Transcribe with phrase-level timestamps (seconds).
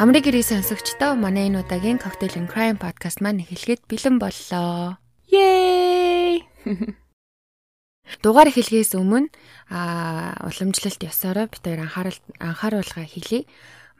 [0.00, 4.96] Амрыг гэрээ сонсогчдоо манай энэ удаагийн Cocktail and Crime podcast маань эхлэхэд бэлэн боллоо.
[5.28, 6.40] Yay!
[8.24, 9.28] Дугаар эхлэхээс өмнө
[9.68, 13.44] а уламжлалт ёсороо бид хоёр анхаарал анхааруулга хийлье.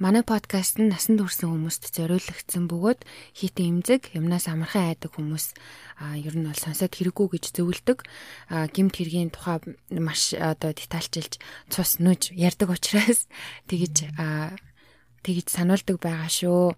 [0.01, 3.05] Манай подкаст нь насанд хүрсэн хүмүүст зориулагдсан бөгөөд
[3.37, 5.53] хитэн имзэг, юмнаас амархан айдаг хүмүүс
[6.01, 8.09] а ер нь бол сонсоод хэрэггүй гэж зөвлөдөг.
[8.49, 9.61] А гимт хэргийн тухай
[9.93, 11.37] маш одоо детальчилж
[11.69, 13.29] цус нүж ярьдаг учраас
[13.69, 14.57] тэгэж а
[15.23, 16.75] тэгж сануулдаг байгаа шүү.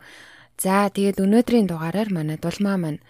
[0.60, 3.00] За тэгээд өнөөдрийн дугаараар манай дулмаа маань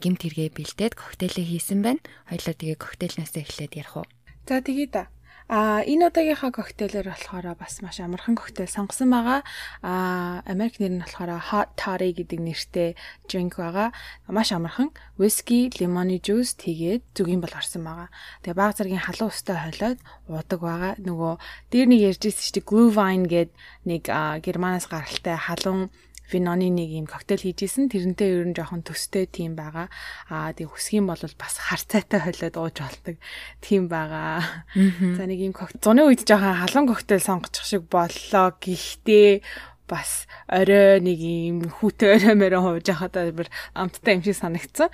[0.00, 2.00] гимт хэрэгээ бэлдээд коктейлээ хийсэн байна.
[2.30, 4.06] Хоёлоо тэгээ коктейлнаас эхлээд ярих уу.
[4.48, 5.02] За тэгээ да.
[5.46, 9.46] А энэ удаагийнхаа коктейлэр болохоор бас маш амархан коктейл сонгосон байгаа.
[9.78, 12.90] А Америк нэр нь болохоор hot toddy гэдэг нэртэй
[13.30, 13.94] drink байгаа.
[14.26, 18.10] Маш амархан whisky, lemon juice тэгээд зүгийн бол орсон байгаа.
[18.42, 20.92] Тэгээ баг зэргийн халуун устай хойлоод уудаг байгаа.
[20.98, 21.32] Нөгөө
[21.70, 23.50] дээр нэг ярьжсэн чинь Glühwein гээд
[23.86, 24.02] нэг
[24.42, 25.94] германаас гаралтай халуун
[26.30, 27.90] виноны нэг юм коктейл хийжсэн.
[27.90, 29.88] Тэрнтэй ер нь жоохон төстэй тийм байгаа.
[30.30, 33.16] Аа тийм хүсгийн бол бас харцаатай хойлоод ууж болдог
[33.62, 34.42] тийм байгаа.
[34.74, 38.54] За нэг юм зуны үед жоохон халуун коктейл сонгочих шиг боллоо.
[38.58, 39.42] Гэхдээ
[39.86, 44.90] бас орой нэг юм хүүтэй орой мөрөө хууж байхад бүр амттай юм шиг санагдсан.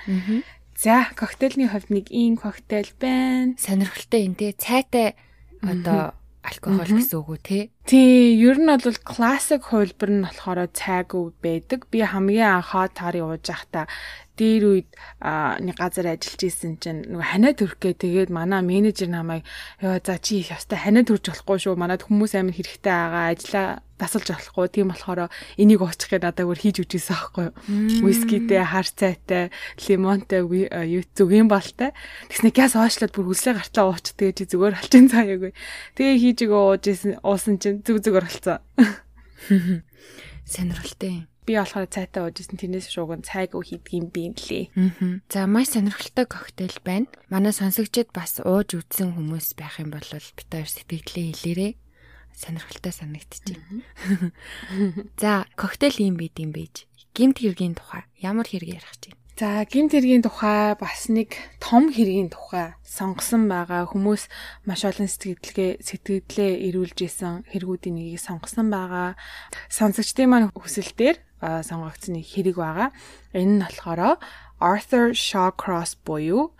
[0.76, 3.56] За, коктейлний хувьд нэг ийм коктейл байна.
[3.56, 5.16] Сонирхолтой энэ тий цайтай
[5.62, 7.58] одоо алкогол гэсэн үг үү те?
[7.86, 11.86] Тий, ер нь бол классик хувилбар нь болохоор цайгүй байдаг.
[11.86, 13.86] Би хамгийн анхаа тарыг ууж байхдаа
[14.34, 14.90] дээр үед
[15.22, 19.46] нэг газар ажиллаж исэн чинь нөгөө ханаа төрхгээ тэгээд манай менежер намайг
[19.78, 21.78] ёо за чи ястай ханаа төрж болохгүй шүү.
[21.78, 23.24] Манад хүмүүс амар хэрэгтэй байгаа.
[23.30, 23.68] Ажлаа
[24.02, 24.66] дасалж болохгүй.
[24.74, 27.54] Тийм болохоор энийг уучихыг надад өөр хийж үжижсэн аахгүй юу.
[28.02, 29.54] Вискитэй, хар цайтай,
[29.86, 30.42] лимонтой,
[31.14, 31.94] зүгийн болтой.
[32.26, 35.54] Тэгснэ газ оошлоод бүр хүслээ гартаа ууч тэгээ чи зүгээр алчин цааягүй.
[35.94, 38.58] Тэгээ хийж өгөө ууж исэн уусан чинь зүг зүгээр болцсон.
[40.42, 44.70] Сонирхолтой би болохоор цайтай уужсэн тэрнээс шууган цайг хийдэг юм би лээ.
[44.78, 45.18] Аа.
[45.26, 47.10] За маш сонирхолтой коктейл байна.
[47.30, 51.72] Манай сонсогчид бас ууж үзсэн хүмүүс байх юм бол бид хоёр сэтгэлдээ хэлээрээ
[52.36, 53.60] сонирхолтой санагдчихэв.
[55.22, 56.88] За коктейл юм бид юм бийж.
[57.12, 59.16] Гимт хэргийн тухай ямар хэрэг ярих чинь?
[59.36, 64.28] За гимт хэргийн тухай бас нэг том хэргийн тухай сонгосон байгаа хүмүүс
[64.68, 69.16] маш олон сэтгэлгээ сэтгэлдээ ирүүлж исэн хэрэгүүдийн нэгийг сонгосон байгаа.
[69.72, 72.88] Сонсогчдын маань хүсэлтээр сонгогдсон хэрэг байгаа.
[73.32, 74.20] Энэ нь болохоор
[74.60, 76.54] Arthur Shawcross буюу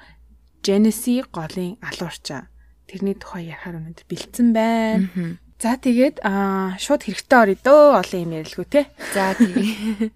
[0.64, 2.48] Genesee голын алуурчаа.
[2.88, 5.38] Тэрний тухай ярихаар өнөд бэлдсэн байна.
[5.62, 8.90] За тэгээд аа шууд хэрэгтэй орё дөө олон юм ярилгүй те.
[9.14, 10.10] За тэгээ.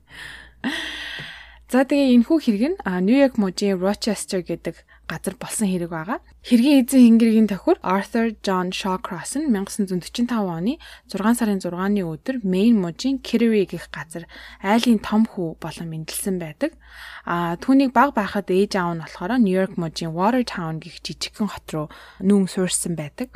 [1.70, 6.18] За тэгээ энэхүү хэрэг нь Нью-Йорк мужийн Rochester гэдэг газар болсон хэрэг байгаа.
[6.42, 10.82] Хэргийн эзэн хингэргийн тохир Arthur John Shawcross нь 1945 оны
[11.14, 14.26] 6 сарын 6-ны өдөр Maine мужийн Kittery гэх газар
[14.66, 16.74] айлын том хүү болон мэндэлсэн байдаг.
[17.22, 21.86] А түүнийг баг байхад ээж аав нь болохоор Нью-Йорк мужийн Watertown гэх жижигхэн хот руу
[22.18, 23.30] нүүн суурьсан байдаг.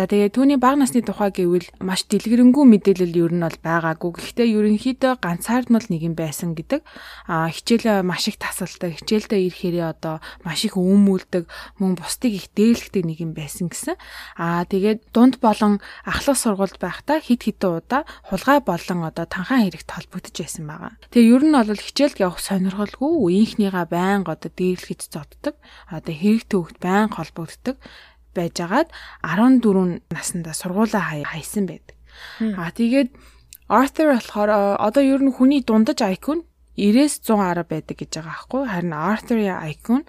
[0.00, 4.16] За тэгээ түүний бага насны тухай гэвэл маш дэлгэрэнгүй мэдээлэл ер нь бол байгаагүй.
[4.16, 6.80] Гэхдээ ерөнхийдөө ганцаардмал нэг юм байсан гэдэг.
[7.28, 11.44] А хичээл маш их тасалтай, хичээлдээ ирэхээрээ одоо маш их өмүүлдэг,
[11.84, 14.00] мөн бусдыг их дээлгдэг нэг юм байсан гэсэн.
[14.40, 19.84] А тэгээд дунд болон ахлах сургуульд байхдаа хит хитэн удаа хулгай болон одоо танхаа хэрэгт
[19.84, 20.96] холбогдож байсан байгаа.
[21.12, 25.60] Тэгээ ер нь бол хичээлд явах сонирхолгүй, үеийнхнийгаа байнга одоо дээрлэж зоддог.
[25.92, 27.76] Одоо хэрэг төвөгт байнга холбогддог
[28.36, 28.88] байжгаад
[29.22, 31.96] 14 наснда сургуулаа хайсан байдаг.
[32.40, 33.10] Аа тэгээд
[33.70, 36.42] Arthur болохоор одоо ер нь хүний дундаж IQ нь
[36.78, 40.06] 90-с 110 байдаг гэж байгаа аахгүй харин Arthur-ийн IQ нь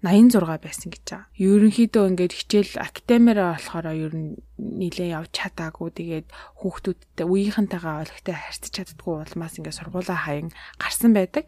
[0.00, 1.28] 86 байсан гэж байгаа.
[1.36, 5.92] Ерөнхийдөө ингээд хичээл академиараа болохоор ер нь нилээ явж чадаагүй.
[5.92, 10.48] Тэгээд хүүхдүүдтэй үеийнхэнтэйгээ ойлгохтой харьцаж чаддгүй улмаас ингээд сургуулаа хаян
[10.80, 11.44] гарсан байдаг.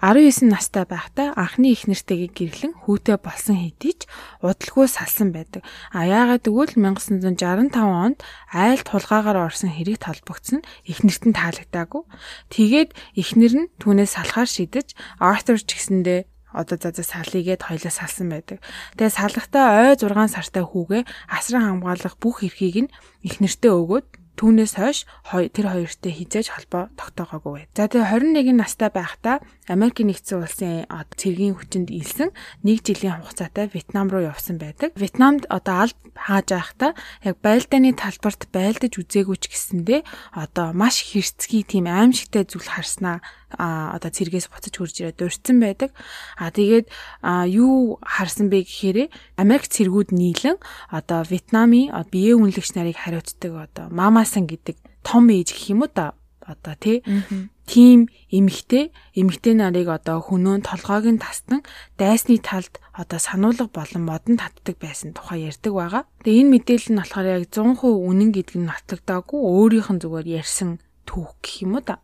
[0.00, 4.08] 19 настай байхдаа анхны их нэртэйгээ гэрлэн хүүтэй болсон хэдий ч
[4.40, 5.60] удалгүй салсан байдаг.
[5.92, 12.08] А яагаад гэвэл 1965 онд айлт хулгаагаар орсон хэрэг толбогдсон их нэртэн таалагдаагүй.
[12.48, 18.28] Тэгээд ихнэр нь түүнээс салахаар шийдэж Arthur ч гэсэндээ одоо за за салыгээд хоёлаа салсан
[18.30, 18.58] байдаг.
[18.98, 22.92] Тэгээ салгахтаа ой 6 сартай хүүгээ асран хамгаалах бүх эрхийг нь
[23.26, 24.06] их нэртээ өгөөд
[24.40, 25.04] Түүнээс хойш
[25.52, 27.68] тэр хоёртой хизээж холбоо тогтоогоогүй.
[27.76, 32.32] За тэгээ 21 настай байхдаа Америк нэгдсэн улсын цэргийн хүчинд илсэн
[32.64, 34.96] 1 жилийн хугацаатай Вьетнам руу явсан байдаг.
[34.96, 40.00] Вьетнамд одоо аль хааж байхдаа яг байлдааны талбарт байлдаж үзээгүй ч гэсэндээ
[40.32, 43.20] одоо маш хэрцгий тийм аимшигтай зүйл харснаа
[43.58, 45.90] а одоо цэргээс буцаж хурж ирээд дурдсан байдаг.
[46.38, 46.86] А тэгээд
[47.50, 49.10] юу харсан бэ гэхээр
[49.40, 50.58] Америк цэргүүд нийлэн
[50.90, 56.14] одоо Вьетнамын биеэ үнэлэгч нарыг хариуцдаг одоо мамасан гэдэг том ээж гэх юм уу та
[56.50, 57.02] одоо тий
[57.70, 61.62] тийм эмэгтэй эмэгтэй нарыг одоо хөнөөн толгойг нь тасдан
[61.94, 66.02] дайсны талд одоо сануулга болон модон татдаг байсан тухай ярьдаг байгаа.
[66.26, 70.82] Тэгээ энэ мэдээлэл нь болохоор яг 100% үнэн гэдг нь нотлогдоогүй өөрийнх нь зүгээр ярьсан
[71.06, 72.02] түүх гэх юм уу да.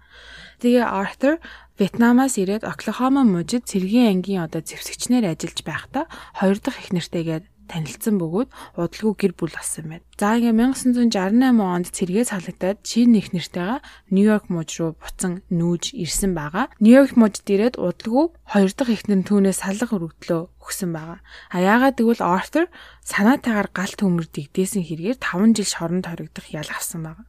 [0.62, 1.34] Тэгээ Arthur
[1.76, 6.04] Вьетнамаас ирээд Оклахома мужид цэргийн ангийн одоо зэвсэгчнэр ажиллаж байхдаа
[6.40, 10.06] хоёр дахь их нэртэйгээ танилцсан бөгөөд удалгүй гэр бүл болсон байна.
[10.16, 13.82] За ингээ 1968 онд цэргээс халагдаад шинэ их нэртэйгээ
[14.14, 16.70] Нью-Йорк мужид руу буцан нүүж ирсэн байгаа.
[16.80, 21.18] Нью-Йорк мужид ирээд удалгүй хоёр дахь ихнэр түүнээс салга өргөдлөө өгсөн байгаа.
[21.50, 22.66] А яагаад гэвэл Arthur
[23.02, 27.26] санаатаагаар галт төмөр дэгдээсэн хэрэгээр 5 жил шоронд хоригдох ял авсан байгаа.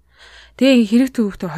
[0.57, 1.49] Тэгээ хэрэг төвөгтэй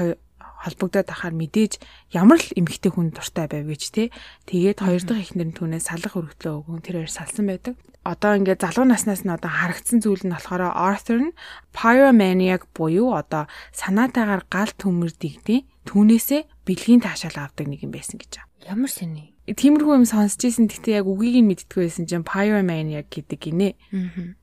[0.59, 1.79] холбогдоод ахаар мэдээж
[2.11, 4.03] ямар л эмгхтэй хүн дуртай байв гэж те.
[4.47, 7.79] Тэгээд хоёр дахь ихнэр нь түүнээс салах өргөдлөө өгөн тэрээр салсан байдаг.
[8.03, 11.37] Одоо ингээд залуу наснаас нь одоо харагдсан зүйл нь болохоор Arthur нь
[11.75, 18.43] pyromaniac буюу одоо санаатаагаар гал төмөр дигдээ түүнээсээ бэлгийн таашаал авдаг нэг юм байсан гэж.
[18.67, 19.35] Ямар сони.
[19.47, 23.69] Тиймэрхүү юм сонсч ийсэн гэхдээ яг үгийг нь мэддэггүй байсан чинь pyromaniac гэдэг гинэ.
[23.95, 24.35] Аа.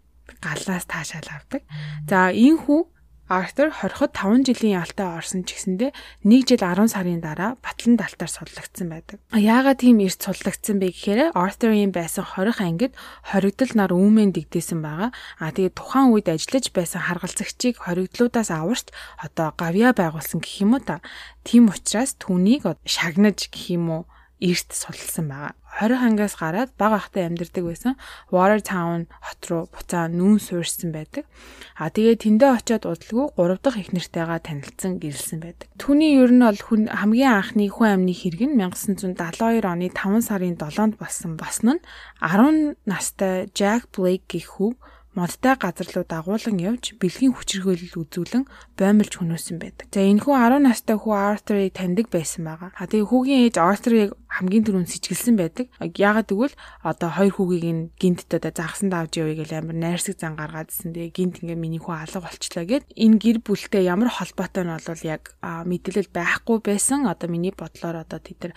[0.42, 1.62] Галаас таашаал авдаг.
[2.10, 2.80] За энэ хүү
[3.26, 5.90] Артер 20-д 5 жилийн ялтаа орсон ч гэсэндээ
[6.22, 9.18] 1 жил 10 сарын дараа батлан далтаар судлагдсан байдаг.
[9.34, 12.94] Яагаад тийм эрт судлагдсан бэ гэхээр Arthur-ийн байсан хорих ангид
[13.26, 15.10] хоригдол нар үүмэн дэгдээсэн байгаа.
[15.42, 20.86] А тэгээд тухайн үед ажиллаж байсан харгалзагчийг хоригдлуудаас аварч одоо гавья байгуулсан гэх юм уу
[20.86, 21.02] та.
[21.42, 24.02] Тийм учраас түүнийг шагнаж гэх юм уу
[24.40, 25.54] эрт судалсан байгаа.
[25.76, 28.00] 20 хангаас гараад бага ахтай амьдардаг байсан
[28.32, 31.28] Watertown хот руу буцаа нүүн суурьсан байдаг.
[31.76, 35.68] А тэгээ тэндээ очиод удалгүй 3 дахь их нартайгаа танилцсан гэрэлсэн байдаг.
[35.76, 40.56] Түүний ер нь бол хүн хамгийн анхны хүн амны хэрэг нь 1972 оны 5 сарын
[40.56, 41.84] 7-нд болсон босно нь
[42.24, 44.76] 10 настай Jack Blake гэх хүүг
[45.16, 48.44] модтай газар руу дагуулan явж бэлгийн хүчирхийлэл үзүүлэн
[48.76, 49.88] боомлж хөнөөсөн байдаг.
[49.88, 52.70] За энэ хүү 10 настай хүү Arthur-ыг таньдаг байсан байгаа.
[52.76, 55.66] А тэгээ хүүгийн ээж Arthur-ыг хамгийн түрүүнд сэтгэлсэн байдаг.
[55.80, 60.36] Яагаад гэвэл одоо хоёр хүүгийг нь гинт одоо загсан давж явъя гэж амар найрсаг зан
[60.36, 60.92] гаргаадсэн.
[60.92, 65.02] Тэгээ гинт ингээ миний хүү алга болчлаа гэд энэ гэр бүлтэй ямар холбоотой нь бол
[65.08, 67.08] яг мэдээлэл байхгүй байсан.
[67.08, 68.54] Одоо миний бодлоор одоо тэд нар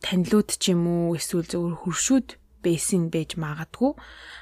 [0.00, 2.28] танилуд ч юм уу эсвэл зөвхөн хөршүүд
[2.64, 3.92] байсан байж магадгүй.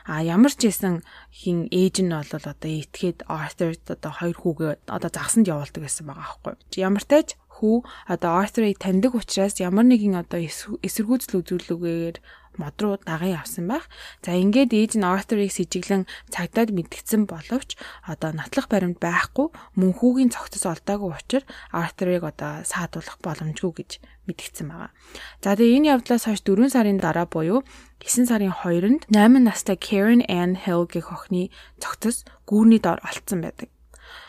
[0.06, 5.10] А ямар ч байсан хин ээж нь бол одоо итгээд Arthur одоо хоёр хүүгээ одоо
[5.12, 6.54] загсанд явуулдаг гэсэн байгаа аахгүй.
[6.80, 7.76] Ямар тааж хүү
[8.12, 12.16] одоо Arthur-ыг таньдаг учраас ямар нэгэн одоо эсэргүүцэл үзүүлэлгээр
[12.60, 13.88] мод руу даган явсан байх.
[14.24, 20.32] За ингээд ээж нь Arthur-ыг сэжиглэн цагдаад мэдгдсэн боловч одоо нотлох баримт байхгүй мөн хүүгийн
[20.32, 23.90] цогцос олдоогүй учраас Arthur-ыг одоо саадуулах боломжгүй гэж
[24.26, 24.90] мэдгдсэн байгаа.
[25.40, 27.62] За тэгээ энэ явдлаас хойш 4 сарын дараа буюу
[28.02, 33.70] 9 сарын 2-нд 8 настай Karen Ann Hill гэх охины цогцос гүүрний дор олцсон байдаг.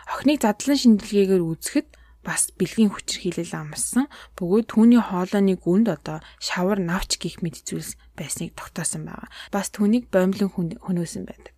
[0.07, 1.88] Охиныг задлан шинжилгээгээр үзэхэд
[2.27, 4.05] бас бэлгийн хүчирхийлэл амссан.
[4.35, 9.31] Бөгөөд түүний хоолойны гүнд одоо шавар навч гих мэд зүйлс байсныг тогтоосон байгаа.
[9.51, 10.51] Бас түүнийг боомлон
[10.83, 11.56] хөнөөсөн байдаг.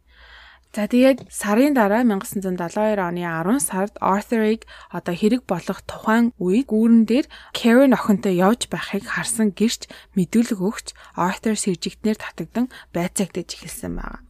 [0.70, 7.10] За тэгээд сарын дараа 1972 оны 10 сард Arthur-ыг одоо хэрэг болох тухайн үед гүүрэн
[7.10, 7.26] дээр
[7.58, 14.22] Karen охинтой явж байхыг харсан гэрч мэдүүлэг өгч Arthur сэржигтнэр татагдан байцаагтаж эхэлсэн байна.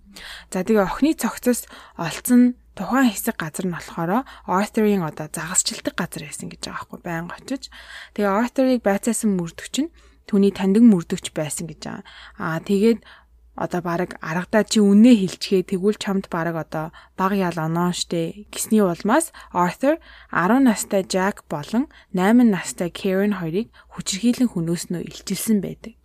[0.48, 1.68] За тэгээ охины цогцос
[2.00, 7.36] олцсон тухайн хэсэг газар нь болохоор Arthur-ийн одоо загасчилдаг газар байсан гэж байгаа байхгүй байнга
[7.36, 7.68] очиж.
[8.16, 9.92] Тэгээ Arthur-ыг байцаасан мөрдөгч нь
[10.30, 12.06] түүний таньдаг мөрдөгч байсан гэж байгаа.
[12.38, 13.02] Аа тэгээд
[13.60, 18.80] одоо баг аргадаа чи үнэ хэлчихээ тэгвэл чамд баг одоо баг ял оноо штэ гэсний
[18.80, 20.00] улмаас Arthur
[20.32, 26.00] 10 настай Jack болон 8 настай Karen хоёрыг хүчрхийлэн хөнөөснөө илчилсэн байдаг.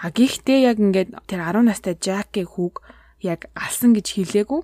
[0.00, 2.80] А гэхдээ яг ингээд тэр 10 настай Jack-ийн хүүг
[3.20, 4.60] яг алсан гэж хэлээгүй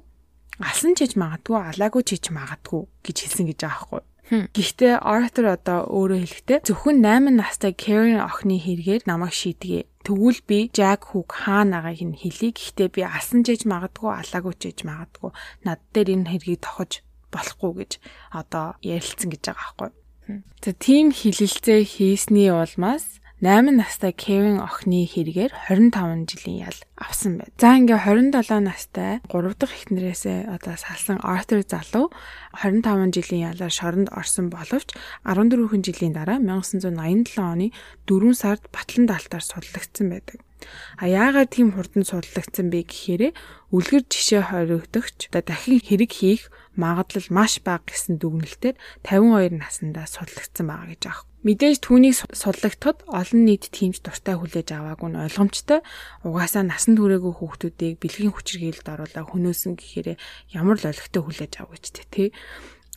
[0.65, 4.03] алсан ч гэж магадгүй алаагүй ч гэж магадгүй гэж хэлсэн гэж байгаа байхгүй.
[4.31, 9.90] Гэхдээ Arthur одоо өөрөө хэлэхдээ зөвхөн 8 настай Karen охины хэрэгээр намайг шийдгээ.
[10.01, 12.57] Тэгвэл би Jack хүүг хаана агаыг нь хэлье.
[12.57, 15.31] Гэхдээ би алсан ч гэж магадгүй алаагүй ч гэж магадгүй
[15.69, 17.93] над дээр энэ хэргийг тохож болохгүй гэж
[18.33, 19.91] одоо ярилцсан гэж байгаа байхгүй.
[20.65, 27.49] За тийм хилэлцээ хийсний улмаас 8 настай Кевин охины хэрэгээр 25 жилийн ял авсан байна.
[27.57, 27.97] За ингээ
[28.37, 32.13] 27 настай 3 дахь эхнэрээсээ одоо салсан Arthur залуу
[32.53, 34.93] 25 жилийн ялаар шоронд орсон боловч
[35.25, 37.73] 14 жилийн дараа 1987 оны
[38.05, 40.45] 4 сард Батлан даалтаар судлагдсан байдаг.
[41.01, 43.33] А яагаад тийм хурдан судлагдсан бэ гэхээр
[43.73, 50.93] үлгэр жишээ хоригдогч дахин хэрэг хийх магадлал маш бага гэсэн дүгнэлтээр 52 наснда судлагдсан байгаа
[50.93, 51.30] гэж аах.
[51.41, 55.81] Мэдээж түүнийг судлагдахад олон нийт тиймж дуртай хүлээж аваагүй нь ойлгомжтой.
[56.21, 60.21] Угаасаа насан туршаагүй хүүхдүүдийг бэлгийн хүчирхийлэлд оруулаад хөнөөсөн гэхээр
[60.53, 62.29] ямар л олигтой хүлээж авах гэж тий.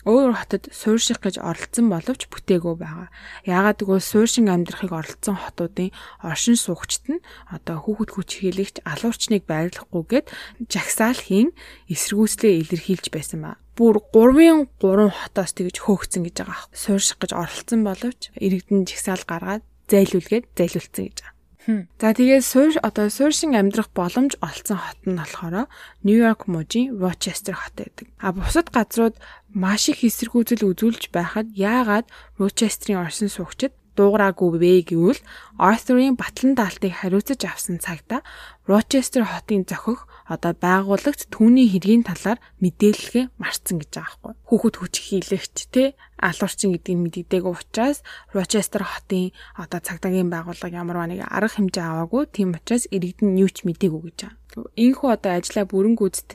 [0.04, 3.08] өөр хотод суурших гэж оролцсон боловч бүтээгүй байгаа.
[3.48, 10.28] Яагаад гэвэл сууршин амьдрахыг оролцсон хотуудын оршин суугчид нь одоо хүүхэд хүч хилэгч алуурчныг байрлахгүйгээд
[10.68, 11.56] жагсаал хийн
[11.88, 13.63] эсэргүүцлээ илэрхийлж байсан ба.
[13.74, 16.70] Бүр 3-ын 3 хотоос тэгж хөөгцөн гэж байгаа.
[16.78, 21.34] Суурших гэж оролцсон боловч иргэдэн жагсаал гаргаад зайлуулгээд зайлуулсан гэж байгаа.
[21.64, 25.72] За тэгээд суурь одоо суурьшин амьдрах боломж олцсон хот нь болохоор
[26.04, 28.12] Нью-Йорк мужийн Рочестер хот байдаг.
[28.20, 29.16] А бусад газрууд
[29.56, 35.22] маш их эсэргүүцэл үзүүлж байхад яагаад Рочестерийн оршин суугчид дуугараагүй вэ гэвэл
[35.56, 38.26] Arthur-ын батлан даалтыг хариуцаж авсан цагта
[38.68, 44.34] Rochester хотын зохих одоо байгуулагт түүний хэргийн талаар мэдээлэлгээ марцсан гэж байгаа байхгүй.
[44.48, 45.84] Хүүхэд хүч хийлэгч те
[46.16, 48.00] алуурчин гэдгийг мэддэг учраас
[48.32, 53.68] Rochester хотын одоо цагдаагийн байгууллага ямар нэг арга хэмжээ аваагүй тийм учраас иргэдэн юу ч
[53.68, 54.72] мэдээгүй гэж байгаа.
[54.80, 56.30] Ийхүү одоо ажлаа бүрэн гүйцэд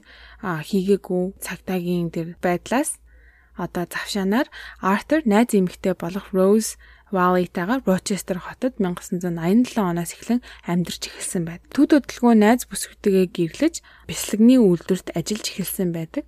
[0.44, 3.00] хийгээгүй цагдаагийн тэр байдлаас
[3.58, 4.46] одоо завшаанаар
[4.82, 6.78] Arthur найз эмэгтэй болох Rose
[7.10, 11.62] Валитагаар Рочестер хотод 1987 оноос эхлэн амьдарч эхэлсэн байд.
[11.72, 13.74] Төд хөдөлгөөн найз бүсгүйтэйгээ гэрлэж
[14.08, 16.24] бясалганы үйлдвэрт ажиллаж эхэлсэн байдаг.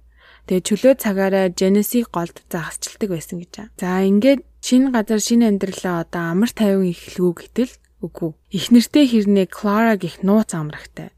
[0.49, 3.73] Тэгээ чөлөө цагаараа Genesis голд загасчилдаг байсан гэж байна.
[3.77, 8.33] За ингээд шинэ газар шинэ амьдралаа одоо амар тайван эхлэв гэтэл үгүй.
[8.57, 11.13] Их нэртэй хэрнээ Клара гих нууц амрагтай.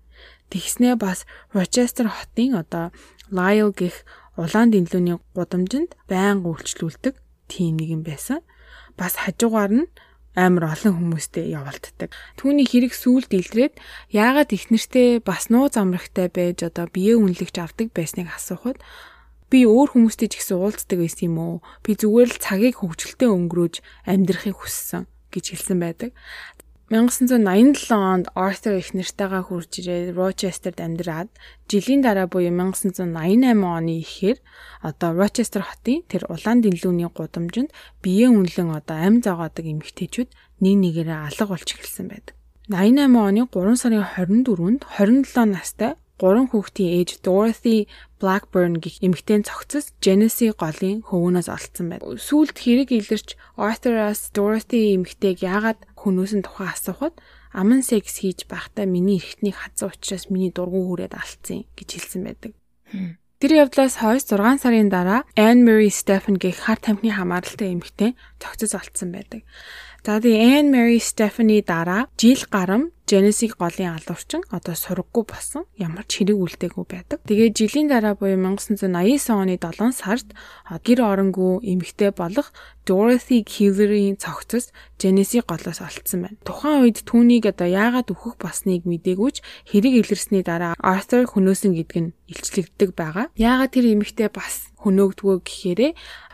[0.51, 2.91] Тэгснээ бас Рочестер хотын одоо
[3.31, 4.05] Lyle гих
[4.37, 7.15] улаан дэнлүүний гудамжинд байнга үйлчлүүлдэг
[7.49, 8.45] тийм нэг юм байсан
[8.97, 9.87] бас хажуугаар нь
[10.33, 12.09] амар олон хүмүүстэй явуулддаг.
[12.41, 13.77] Түүний хэрэг сүулт илрээд
[14.09, 18.81] яагаад их нэртэй бас нуу замрагтай байж одоо бие үнэлэгч авдаг байсныг асуухад
[19.53, 21.57] би өөр хүмүүстэй ч гэсэн уулздаг байсан юм уу?
[21.85, 23.75] Би зүгээр л цагийг хөвгөлтэй өнгөрөөж
[24.09, 26.11] амьдрахыг хүссэн гэж хэлсэн байдаг.
[26.93, 31.33] 1987 онд Arthur их нартайгаа хурж ирээд Rochester-д амьдраад
[31.65, 34.37] жилийн дараа буюу 1988 оны ихээр
[34.85, 37.73] одоо Rochester хотын тэр улаан дэлгүүний гудамжинд
[38.05, 40.29] биеэ үнэлэн одоо ам зогоодог эмэгтэйчүүд
[40.61, 42.37] нэг нэгээрээ алга болж эхэлсэн байдаг.
[42.69, 47.91] 88 оны 3 сарын 24-нд 27 настай гурван хүүхдийн ээж Dorothy
[48.23, 52.15] Blackburn гэх эмэгтэйн цогцос Genesis голын хөвөнөөс олцсон байна.
[52.15, 57.15] Сүүлд хэрэг илэрч Arthur-аас Dorothy эмэгтэйг яагаад хөнөөсөн тухай асуухад
[57.55, 62.53] аман секс хийж байхдаа миний эргэтнийг хазсан учраас миний дургу хүрээд алдсан гэж хэлсэн байдаг.
[63.43, 68.79] Тэр явдлаас хойш 6 сарын дараа Anne Marie Stephen гэх хар тамхины хамааралтай эмэгтэй цогцос
[68.79, 69.43] олцсон байдаг.
[70.07, 76.09] За тэгээ Anne Mary Stephanie дараа жил гарам Genesis голын алуурчин одоо сургаггүй болсон ямар
[76.09, 77.21] ч хэрэг үлдээгүй байдаг.
[77.29, 80.33] Тэгээ жилийн дараа буюу 1989 оны 7 сард
[80.81, 82.57] гэр оронгүй эмэгтэй болох
[82.89, 86.41] Dorothy Keeler-ийн цогцос Genesis голоос олцсон байна.
[86.41, 92.15] Тухайн үед түүнийг одоо яагаад өөхөх болсныг мдэггүйч хэрэг илэрсний дараа Arthur хөнөөсөн гэдг нь
[92.33, 93.29] илчлэгддэг байгаа.
[93.37, 95.93] Яагаад тэр эмэгтэй бас хөнөөгдгөө гэхээрээ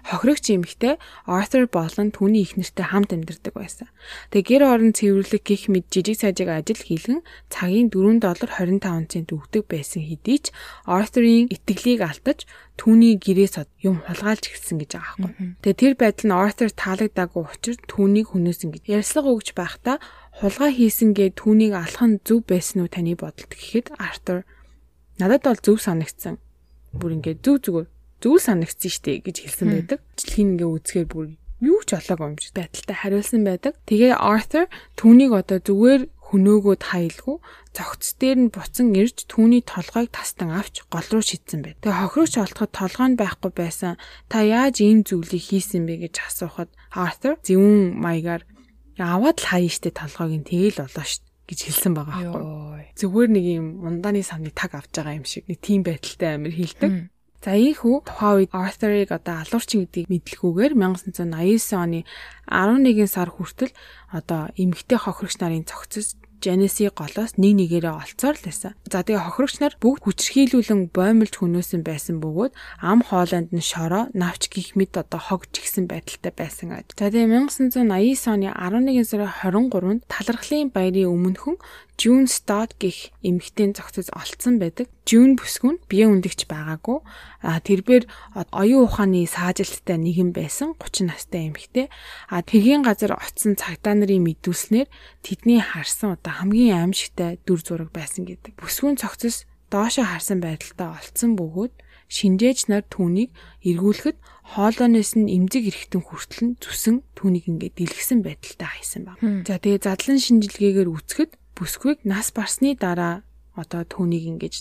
[0.09, 0.97] хохирогч эмэгтэй
[1.29, 3.93] Arthur болон түүний эхнэртэй хамт амьдардаг байсан.
[4.33, 7.21] Тэгээ гэр орон цэвэрлэг гих мэд жижиг сажиг ажил хийлгэн
[7.53, 10.47] цагийн 4 доллар 25 цент өгдөг байсан хэдий ч
[10.89, 12.49] Arthur-ийн итгэлийг алдаж
[12.81, 15.47] түүний гэрээс юм хулгайлж ирсэн гэж байгаа байхгүй.
[15.61, 18.83] Тэгээ тэр байдал нь Arthur таалагдаагүй учраас түүнийг хүнээсэн гэж.
[18.89, 19.97] Ярьслага өгж байхдаа
[20.41, 24.47] хулгай хийсэн гэ түүнийг алах нь зөв байсан уу таны бодолд гэхэд Arthur
[25.21, 26.39] надад бол зөв санагдсан.
[26.95, 29.99] Бүр ингээд зөв зүгээр зүйл санагдсан штэ гэж хэлсэн байдаг.
[30.19, 31.27] Жилхийн ингээ үзэхээр бүр
[31.63, 33.75] юу ч олоогүй юм шиг байдалтай хариулсан байдаг.
[33.87, 34.67] Тэгээ Arthur
[34.99, 37.37] түүнийг одоо зүгээр хөнөөгөөд хайлгүй
[37.73, 41.81] цогц дээр нь буцан ирж түүний толгойг тастан авч гол руу шидсэн байд.
[41.81, 43.97] Тэгээ хохирогч олдоход толгой нь байхгүй байсан.
[44.29, 48.45] Та яаж ийм зүйлийг хийсэн бэ гэж асуухад Arthur зөвүүн маягаар
[49.01, 52.45] аваад л хаяа штэ толгойг нь тэгэл болоо штэ гэж хэлсэн байгаа байхгүй.
[53.01, 57.09] Зүгээр нэг юм ундааны савны таг авч байгаа юм шиг нэг тийм байдалтай амир хэлдэг.
[57.45, 62.03] За ийхүү тухайн үед Arthur-ыг одоо алуурчин гэдгийг мэдлгүүгээр 1989 оны
[62.51, 63.71] 11 сар хүртэл
[64.11, 68.73] одоо эмэгтэй хохирогч нарын цогцос Genesis голоос нэг нэгээрээ олцоор л байсан.
[68.87, 74.47] За тэгээ хохирогч нар бүгд хүчрхийлүүлэн боомлж хөнөөсөн байсан бөгөөд ам хоолойнд нь шороо, навч
[74.47, 76.95] гих мэд одоо хог жигсэн байдалтай байсан аж.
[76.95, 81.59] За тэгээ 1989 оны 11 сарын 23-нд талархлын баярын өмнөхөн
[81.99, 84.87] June Stott гих эмэгтэй зохицож олцсон байдаг.
[85.03, 87.03] June бүсгүн бие үндэгч байгаагүй.
[87.43, 88.07] А тэрээр
[88.55, 91.91] оюун ухааны саажилттай нэгэн байсан 30 настай эмэгтэй.
[92.31, 94.87] А тэргийн газар очсон цагдаа нарын мэдүүлснээр
[95.27, 98.63] тэдний харсан одоо хамгийн аимшигтай дүр зураг байсан гэдэг.
[98.63, 101.75] Бүсгүн цогцос доошо харсан байдалтай олцсон бөгөөд
[102.09, 103.35] шинжээч нар түүнийг
[103.67, 104.17] эргүүлэхэд
[104.57, 109.21] хоолойноос нь эмзэг эрэхтэн хүртэл нь зүсэн түүнийг ингээд дэлгэсэн байдалтай хайсан баг.
[109.21, 113.27] За тэгээ задлан шинжилгээгээр үзэхэд бүсгүйг нас барсны дараа
[113.59, 114.55] одоо түүнийг ингэж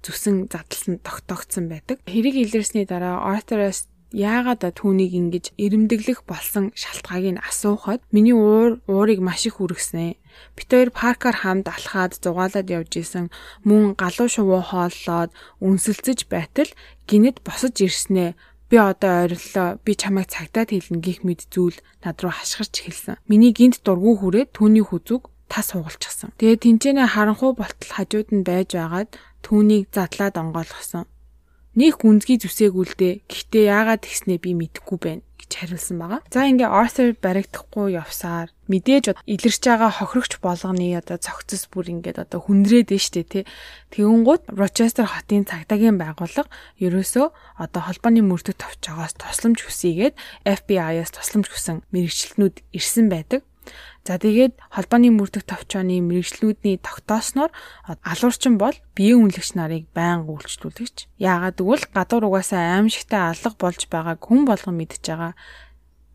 [0.00, 2.00] зүсэн задлсан тогтоогдсон байдаг.
[2.08, 9.20] Хэрэг илэрсний дараа Arthur-аас яагаад түүнийг ингэж эрэмдэглэх болсон шалтгааг нь асуухад миний уур уурыг
[9.22, 10.18] маш их үргэснэ.
[10.56, 13.30] Бид хоёр паркаар хамт алхаад зугаалаад явж исэн
[13.62, 15.30] мөн галуу шувуу хооллоод
[15.62, 16.70] үнсэлцэж байтал
[17.06, 18.34] гинэд босож ирснэ.
[18.66, 19.78] Би одоо ойрлоо.
[19.82, 23.18] Би чамайг цагтаад хэлнэ гих мэд зүйл над руу хашгирч эхэлсэн.
[23.30, 26.30] Миний гинт дургу хүрээд түүний хүзүг тас хугалчихсан.
[26.38, 29.10] Тэгээ тэнцэнэ харанхуй болтол хажууд нь байж байгаад
[29.42, 31.10] түүнийг задлаад онгойлгосон.
[31.74, 32.38] Них гүнзгий
[32.98, 33.14] дээ.
[33.30, 36.20] Гэхдээ яагаад тэгснээ би мэдэхгүй байна гэж хариулсан байгаа.
[36.30, 42.42] За ингээ Arthur баригдахгүй явсаар мэдээж илэрч байгаа хохирогч болгоны одоо цогцос бүр ингээд одоо
[42.42, 43.44] хүндрээд штэ тий.
[43.94, 47.26] Тэгэнгუთ Rochester хотын цагдаагийн байгууллага ерөөсөө
[47.58, 50.14] одоо холбооны мөрдөг товчоогоос тусламж хүсийгээд
[50.46, 53.42] FBI-аас тусламж хүсэн мэрэгчлэнүүд ирсэн байдаг.
[54.10, 57.54] За тэгээд холбооны мөрдөх товчооны мэрэгчлүүдний тогтоосноор
[58.02, 61.06] алуурчин бол биеийн үнэлэгч нарыг байнга үйлчлүүлэгч.
[61.22, 65.38] Яагаад гэвэл гадуур угаасаа аимшигтай алга болж байгааг хүн болгон мэдж байгаа.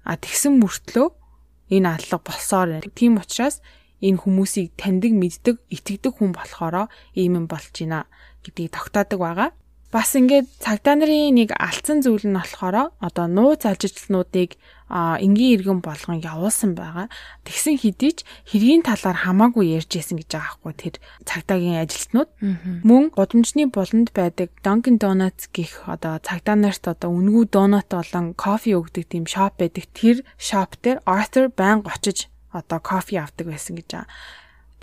[0.04, 1.08] А тэгсэн мөртлөө
[1.72, 3.64] энэ алга болсоор тийм учраас
[4.04, 8.12] энэ хүмүүсийг таньдаг мэддэг итгэдэг хүн болохоор ийм юм болж байна
[8.44, 9.50] гэдгийг тогтоодог байгаа.
[9.96, 14.60] Бас ингээд цагдаа нарын нэг алдсан зүйл нь болохоор одоо нууц ажилтнуудыг
[14.92, 17.08] энгийн иргэн болгон явуулсан байгаа.
[17.48, 22.28] Тэгсэн хэдий ч хэргийн талаар хамаагүй ярьж исэн гэж байгаа хгүй тэр цагдаагийн ажилтнууд.
[22.84, 28.75] Мөн гудамжны буланд байдаг Dunkin Donuts гих одоо цагдаа нарт одоо үнгүү донот болон кофе
[28.75, 29.88] өгдөг тийм шоп байдаг.
[29.96, 34.12] Тэр шоп дээр Arthur байнга очиж одоо кофе авдаг байсан гэж байгаа.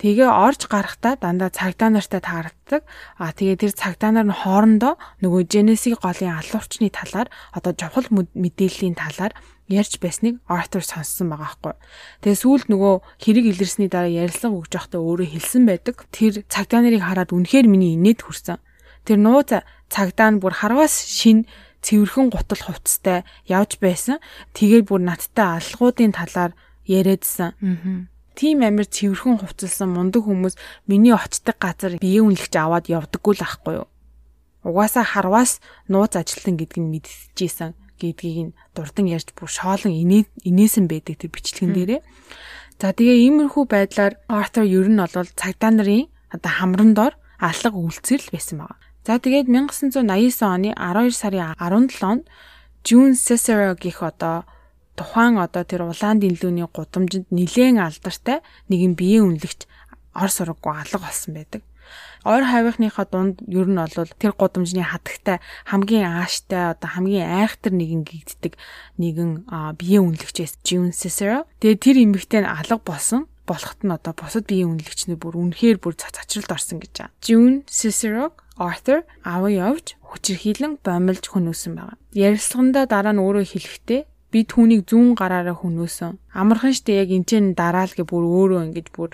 [0.03, 2.83] Тэгээ орж гарахтаа дандаа цагдаа нартай таардаг.
[3.15, 8.99] А тэгээ тэр цагдаа нар нь хоорондоо нөгөө Genesis голын алуурчны талаар одоо жавхал мэдээллийн
[8.99, 9.31] талаар
[9.71, 11.73] ярьж байсныг Arthur сонссон байгаа хгүй.
[12.19, 12.93] Тэгээ сүүлд нөгөө
[13.23, 15.95] хэрэг илэрсний дараа ярилцлага өгж явахдаа өөрөө хэлсэн байдаг.
[16.11, 18.59] Тэр цагдаа нарыг хараад үнэхээр миний инээд хүрсэн.
[19.07, 19.55] Тэр нууц
[19.87, 21.47] цагдаа нь бүр харвас шин
[21.79, 24.19] цэвэрхэн гутал хувцастай явж байсан.
[24.51, 26.51] Тэгээд бүр надтай алгуудын талаар
[26.83, 27.55] яриадсан.
[27.55, 28.12] Аа.
[28.33, 30.57] Тим амир цэвэрхэн хувцалсан мундаг хүмүүс
[30.89, 33.87] миний очдог газар бие үнэлж аваад явдаггүй л ахгүй юу.
[34.65, 41.19] Угаасаа харвас нууц ажилтан гэдг нь мэдчихсэн гэдгийг нь дурдан ярьж бүр шоолон инээсэн байдаг
[41.19, 42.01] тэр бичлэгэн дээрээ.
[42.81, 48.33] За тэгээ иймэрхүү байдлаар Arthur ер нь бол цагдаа нарын одоо хамран дор алга үйлцэл
[48.33, 48.79] байсан байгаа.
[49.07, 52.23] За тэгээд 1989 оны 12 сарын 17-нд
[52.83, 54.43] June Cicero гих одоо
[54.97, 59.61] тухайн одоо тэр улаан дэлгүүний гудамжинд нилээн алдартай нэгэн биеийн үнэлэгч
[60.13, 61.61] ор сургаггүй алга болсон байдаг
[62.23, 68.07] ойр хавийнхныхаа дунд ер нь бол тэр гудамжны хатагтай хамгийн ааштай одоо хамгийн айхтар нэгэн
[68.07, 68.55] гэгддэг
[68.95, 69.43] нэгэн
[69.75, 71.43] биеийн үнэлэгчээс June Cicero.
[71.59, 75.99] Тэгээ тэр эмэгтэй нь алга болсон болохт нь одоо бусад биеийн үнэлэгчнүүд бүр үнэхээр бүр
[75.99, 77.15] цацралд орсон гэж байгаа.
[77.19, 81.99] June Cicero Arthur аваа явж хүчирхийлэн бомилж хөнөөсөн байгаа.
[82.15, 84.01] Ярилцлагандаа дараа нь өөрөө хэлэхдээ
[84.33, 86.17] би түүнийг зүүн гараараа хөнөөсөн.
[86.33, 89.13] Амархан штэ яг энэ ч дараал гэ бүр өөрөө ингэж бүр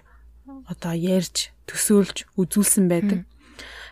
[0.71, 3.27] одоо ярьж төсөөлж үзүүлсэн байдаг.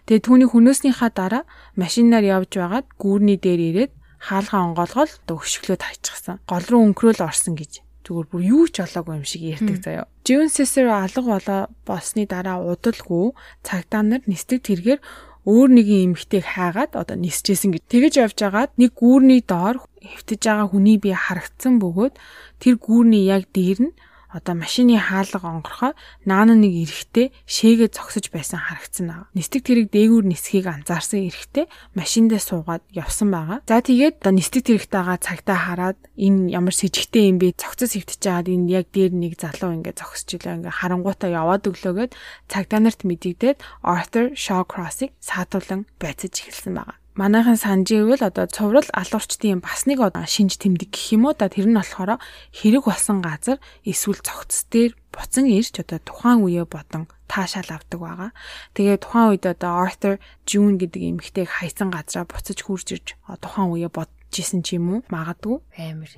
[0.08, 1.44] Тэгээ түүний хүнөөснийхаа дараа
[1.76, 6.40] машинаар явж байгаад гүүрний дээр ирээд хаалгаа онгоолгол өшөглөөд хайчихсан.
[6.48, 10.08] Гол руу өнгөрөөл орсон гэж зүгээр бүр юу ч олоогүй юм шиг ярьдаг заяа.
[10.24, 13.36] June Cicero алга болоо болсны дараа удалгүй
[13.68, 15.00] цагдаа нар нисдэг тэргээр
[15.48, 17.84] өөр нэгэн эмэгтэйг хайгаад одоо нисчээсэн гэж.
[17.88, 22.14] Тэгэж явж байгаад нэг гүүрний доор хэвтэж байгаа хүний бие харагдсан бөгөөд
[22.62, 23.94] тэр гүүрний яг дээр нь
[24.38, 25.92] одоо машины хаалга онгорхоо
[26.28, 29.28] наана нэг эрэхтэй шээгээ зогсож байсан харагдсан аа.
[29.32, 31.66] Нистэг тэрэг дээгүүр нисхийг анзаарсан эрэхтэй
[31.96, 33.64] машиндаа суугаад явсан байгаа.
[33.64, 37.56] За тэгээд одоо нистэг тэрэгтэйгаа цагтаа хараад энэ ямар с ิจ гтэй юм бэ?
[37.56, 42.12] Цогцос хөвтөж чаад энэ яг дээр нэг залуу ингээ зогсож илээ ингээ харангуйтаа яваад өглөөгөөд
[42.52, 49.90] цагтаа нарт мэдэгдээд Arthur Shawcross-ыг саатуулан байцаж эхэлсэн байгаа манайхан сандживэл одоо цуврал алуурчдын бас
[49.90, 52.22] нэг шинж тэмдэг гэх юм уу да тэр нь болохоор
[52.54, 58.32] хэрэг болсон газар эсвэл цогц дээр буцан ирж одоо тухайн үеэ бодон таашаал авдаг байгаа.
[58.78, 63.08] Тэгээ тухайн үед одоо Arthur June гэдэг эмэгтэйг хайсан газараа буцаж хурж ирж
[63.42, 66.14] тухайн үеэ бодож исэн ч юм уу магадгүй амар.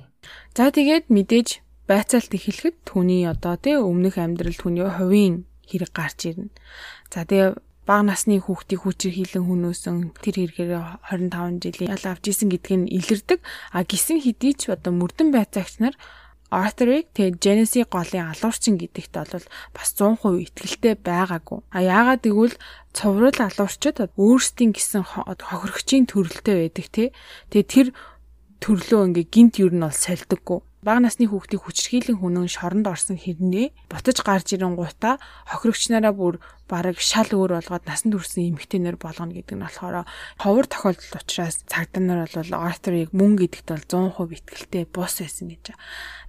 [0.52, 6.52] За тэгээд мэдээж байцаалт эхлэхэд түүний одоо тий өмнөх амьдрал түүний хувийн хэрэг гарч ирнэ.
[7.08, 7.56] За тэгээ
[7.90, 12.86] бага насны хүүхдийг хүчээр хилэн хүнөөсөн тэр хэрэгээр 25 жилийн ял авч исэн гэдг нь
[12.86, 13.42] илэрдэг.
[13.74, 15.98] А гисэн хэдий ч одоо мөрдөн байцаагч нар
[16.54, 21.66] Arthur-ыг тэгээ Genesis голын алуурчин гэдэгт бол бас 100% итгэлтэй байгаагүй.
[21.74, 22.54] А яагаад гэвэл
[22.94, 27.08] цовруул алуурчид өөрсдийн гэсэн хохирогчийн төрөлтэй байдаг тий.
[27.50, 27.86] Тэгээ тэр
[28.62, 30.58] төрлөө ингээ гинт юу нь бол сольдөггүй.
[30.80, 35.20] Бага насны хүүхдийг хүчрхийлэн хүнэн шоронд орсон хэрнээ бутаж гарч ирэн гутаа
[35.52, 36.40] хохирогчнараа бүр
[36.72, 40.08] бараг шал өөр болгоод насанд хүрсэн эмэгтэйнэр болгоно гэдэг нь болохоор
[40.40, 43.84] ховор тохиолдол учраас цагдаа нар бол Arthur-ыг мөн гэдэгт бол
[44.16, 45.76] 100% итгэлтэй бус байсан гэж.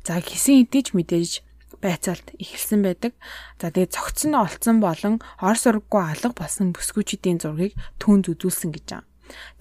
[0.04, 1.32] За хэдий ч мэдээж
[1.82, 3.14] байцаалт эхэлсэн байдаг.
[3.60, 9.11] За тэгээд цогцсон олцсон болон орс ураггүй алга болсон бүсгүүчдийн зургийг түүнд үзүүлсэн гэж байна.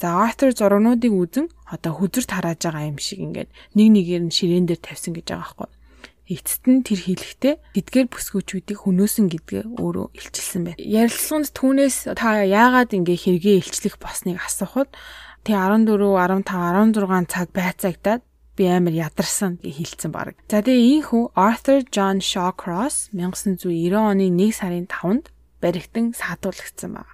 [0.00, 4.66] За Arthur зургнуудыг үзэн одоо хүзэрт харааж байгаа юм шиг ингээд нэг нэгээр нь ширээн
[4.66, 5.70] дээр тавьсан гэж байгаа байхгүй.
[6.30, 10.78] Эцэст нь тэр хэлэхдээ эдгээр бүсгүүчүүдийг хөнөөсөн гэдгээ өөрөө илчилсэн байна.
[10.78, 14.94] Ярилцлаганд түүнээс та яагаад ингээ хэрэгээ илчлэх босныг асуухад
[15.42, 18.22] тий 14, 15, 16 цаг байцаагтаад
[18.54, 20.38] би амар ядарсан гэж хэлсэн баг.
[20.46, 27.10] За тэгээ ийхүү Arthur John Shawcross 1990 оны 1 сарын 5-нд баригтан саатуулагдсан байна.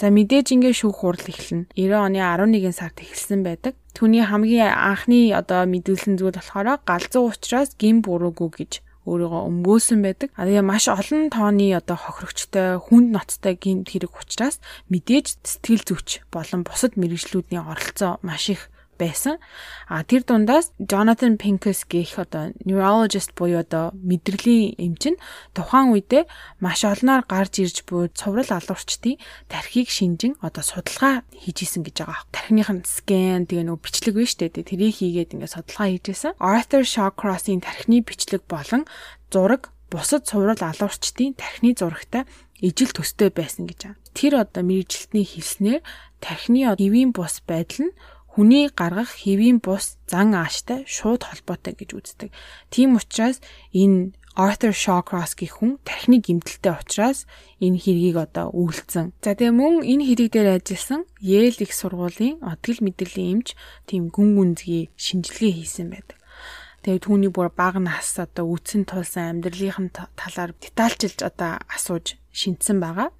[0.00, 1.68] За мэдээж ингээ шүүх хурал эхэлнэ.
[1.76, 3.76] 90 оны 11 сард эхэлсэн байдаг.
[3.92, 8.72] Түүний хамгийн анхны одоо мэдүүлсэн зүйл болохоор галзуу учраас гин буруугүй гэж
[9.04, 10.32] өөрийгөө өмгөөсөн байдаг.
[10.40, 16.24] А тэгээ маш олон тооны одоо хохирогчтой, хүнд ноцтой гинт хэрэг учраас мэдээж сэтгэл зүйч
[16.32, 19.40] болон бусад мэрэгжлүүдийн оролцоо маш их байсан.
[19.88, 25.22] А тэр дундаас Jonathan Pincus гэх одоо neurologist буюу одоо мэдрэлийн эмч нь
[25.56, 26.28] тухайн үедээ
[26.60, 29.16] маш олноор гарч ирж буй цуврал алуурчдын
[29.48, 32.28] тархийг шинжин одоо судалгаа хийж исэн гэж байгаа.
[32.28, 34.52] Тархиных нь скан тэгээ нөгөө бичлэг биш үү?
[34.60, 36.36] Тэрийг хийгээд ингээд судалгаа хийжсэн.
[36.36, 38.84] Arthur Shawcross-ийн тархины бичлэг болон
[39.32, 42.28] зураг бусад цуврал алуурчдын тархины зурагтай
[42.60, 43.98] ижил төстэй байсан гэж байна.
[44.14, 45.80] Тэр одоо мэрэгжилтний хэлснээр
[46.20, 47.96] тархины эвийн бус байдал нь
[48.40, 52.32] хүний гаргах хэвийн бус зан ааштай шууд холбоотой гэж үздэг.
[52.72, 53.44] Тийм учраас
[53.76, 57.28] энэ Arthur Shawcross гэх хүн тархины гимтэлтэй учраас
[57.60, 59.12] энэ хэргийг одоо үйлцэн.
[59.20, 63.52] За тэгээ мөн энэ хэрэг дээр ажилласан Yale их сургуулийн отгэл мэдрэлийн эмч
[63.84, 66.16] тийм гүн гүнзгий шинжилгээ хийсэн байдаг.
[66.80, 73.12] Тэгээ түүний бүр баг нас одоо үтсэн тулсан амьдралын талаар детальчилж одоо асууж шинтсэн байгаа.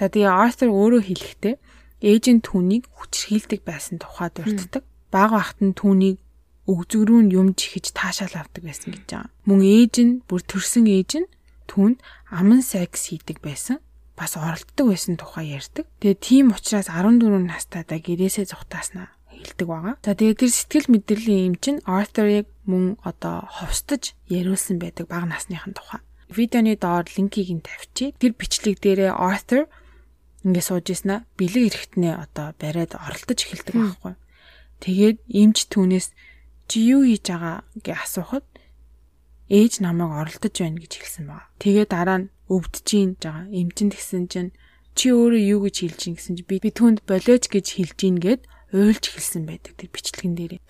[0.00, 1.54] За тэгээ Arthur өөрөө хэлэхдээ
[2.02, 4.84] ээж нь түүнийг хүчрхийлдэг байсан тухай дурддаг.
[5.10, 6.20] Бага бахт нь түүнийг
[6.66, 9.30] өгзөгрүү нь юм чихэж таашаал авдаг байсан гэж байгаа.
[9.46, 11.30] Мөн ээж нь бүр төрсэн ээж нь
[11.70, 13.78] түүнд аман секс хийдэг байсан.
[14.18, 15.86] Бас оролддог байсан тухай ярьдаг.
[16.02, 19.94] Тэгээ тийм учраас 14 настайдаа гэрээсээ зугатааснаа хэлдэг байгаа.
[20.02, 25.76] За тэгээ тэр сэтгэл мэдрэлийн юм чинь Arthur-ыг мөн одоо ховстож яриулсан байдаг бага насныхын
[25.76, 26.00] тухай.
[26.32, 28.16] Видеоны доор линкийг нь тавьчих.
[28.18, 29.70] Тэр бичлэг дээрээ Arthur
[30.46, 34.14] ингээ сууж ийснэ бэлэг эрэхтнээ одоо бариад оролдож эхэлдэг байхгүй.
[34.80, 36.14] Тэгээд эмч түүнээс
[36.70, 38.46] чи юу хийж байгаа гэж асуухад
[39.50, 41.50] ээж намайг оролдож байна гэж хэлсэн баг.
[41.58, 44.50] Тэгээд дараа нь өвдөж ийн жаа эмчэнд гисэн чинь
[44.94, 48.18] чи өөрөө юу гэж хэлж ийн гэсэн чи би би түнд болооч гэж хэлж ийн
[48.22, 48.42] гэд
[48.74, 50.62] уйлж хэлсэн байдаг тэр бичлэгэн дээрээ.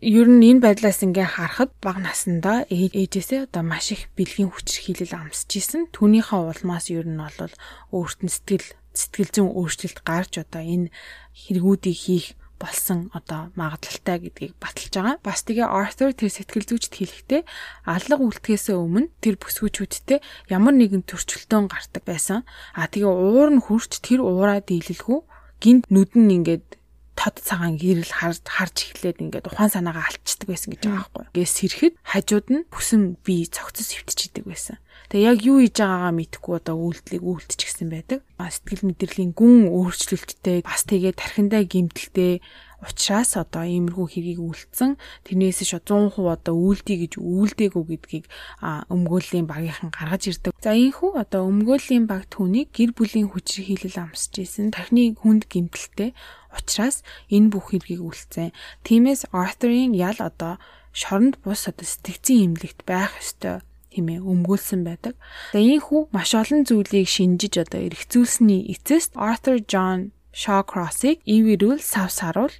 [0.00, 5.60] Ер нь энэ байдлаас ингээ харахад бага насандаа ээжээсээ одоо маш их бэлгийн хүчрхийлэл амсч
[5.60, 5.92] исэн.
[5.92, 7.52] Түүнийхээ улмаас ер нь бол
[7.92, 10.92] өөрт нь сэтгэл сэтгэл зүйн өөрчлөлт гарч одоо энэ
[11.36, 12.26] хэрэгүүдийг хийх
[12.60, 15.16] болсон одоо магадлалтай гэдгийг баталж байгаа.
[15.24, 17.42] Бас тэгээ Arthur тэр сэтгэл зүйчд хэлэхдээ
[17.88, 20.20] алга үлдэхээс өмнө тэр бүсгүүчүүдтэй
[20.52, 22.44] ямар нэгэн төрчлөлтөөн гардаг байсан.
[22.76, 25.24] А тэгээ уур нь хурч тэр уураа дийлэлгүй
[25.64, 26.79] гинт нүд нь ингээд
[27.18, 31.26] тод цагаан гэрэл харж харж эхлээд ингээд ухаан санаагаа алчдаг байсан гэж байгаа байхгүй.
[31.36, 34.76] Гээ сэрхэд хажууд нь бүсэн бие цогцос хөвтчихийдэг байсан.
[35.10, 38.20] Тэгээ яг юу хийж байгаагаа мэдэхгүй одоо үйлдэлийг үйлдчихсэн байдаг.
[38.38, 42.38] Сэтгэл мэдрэлийн гүн өөрчлөлттэй бас тэгээ тархиндаа гимтэлтэй
[42.80, 44.96] учраас одоо иймэрхүү хэргийг үлдсэн
[45.28, 48.24] тэрнээс ш 100% одоо үлдээ гэж үлдээгүй гэдгийг
[48.64, 50.56] өмгөөллийн багийнхан гаргаж ирдэг.
[50.64, 56.16] За ийхүү одоо өмгөөллийн баг түүнийг гэр бүлийн хүчрэг хийлэл амсч ийсэн тархины хүнд гимтэлтэй
[56.54, 58.54] учраас энэ бүх хэргийг үлдсэн.
[58.86, 60.58] Тиймээс Arthur-ийн ял одоо
[60.92, 63.62] шоронд бус одоо сэтгцэн имлэгт байх ёстой
[63.94, 65.14] хэмээн өмгөөлсөн байдаг.
[65.54, 72.54] За ийхүү маш олон зүйлийг шинжиж одоо эргцүүлсэний эцэст Arthur John Shawcross-ыг ивэрүүл сав саруул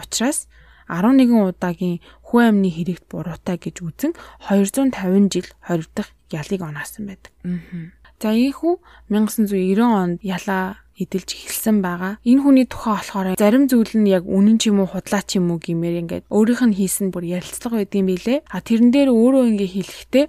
[0.00, 0.48] Учираас
[0.88, 4.12] 11 удаагийн хүн амны хэрэгт буруутай гэж үзэн
[4.48, 7.32] 250 жил хоригдох ялыг оноосон байдаг.
[7.44, 7.99] Аа.
[8.20, 8.76] За ийхүү
[9.08, 12.20] 1990 онд ялаа эдэлж эхэлсэн байгаа.
[12.20, 15.48] Энэ хүний тухай болохоор зарим зүйл нь яг үнэн ч юм уу худлаа ч юм
[15.48, 18.44] уу гэмээр ингээд өөрийнх нь хийсэн бүр ярилцлага байдсан билээ.
[18.44, 20.26] А тэрэн дээр өөрөө ингээд хэлэхдээ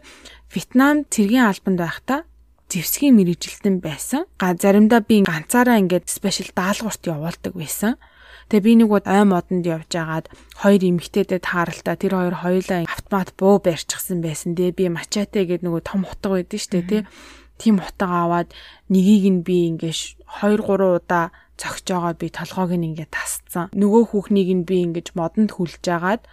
[0.51, 2.19] Вьетнам цэргийн албанд байхдаа
[2.71, 4.23] зэвсгийн мэрэгжилтэн байсан.
[4.39, 7.99] Га заримдаа би ганцаараа ингээд спешиал даалгаварт явуулдаг байсан.
[8.47, 10.27] Тэгээ би нэг удаа ой модонд явж агаад
[10.59, 14.55] хоёр эмэгтэйдэд тааралтай тэр хоёр хоёулаа автомат буу барьчихсан байсан.
[14.59, 17.03] Тэгээ би мачаатэ гэдэг нөгөө том утга байдсан шүү дээ тий.
[17.61, 18.49] Тим утга аваад
[18.89, 21.29] нёгийг нь би ингээд 2 3 удаа
[21.61, 23.69] цогч байгаа би толгойг нь ингээд тасцсан.
[23.77, 26.25] Нөгөө хүүхнийг нь би ингээд модонд хүлж агаад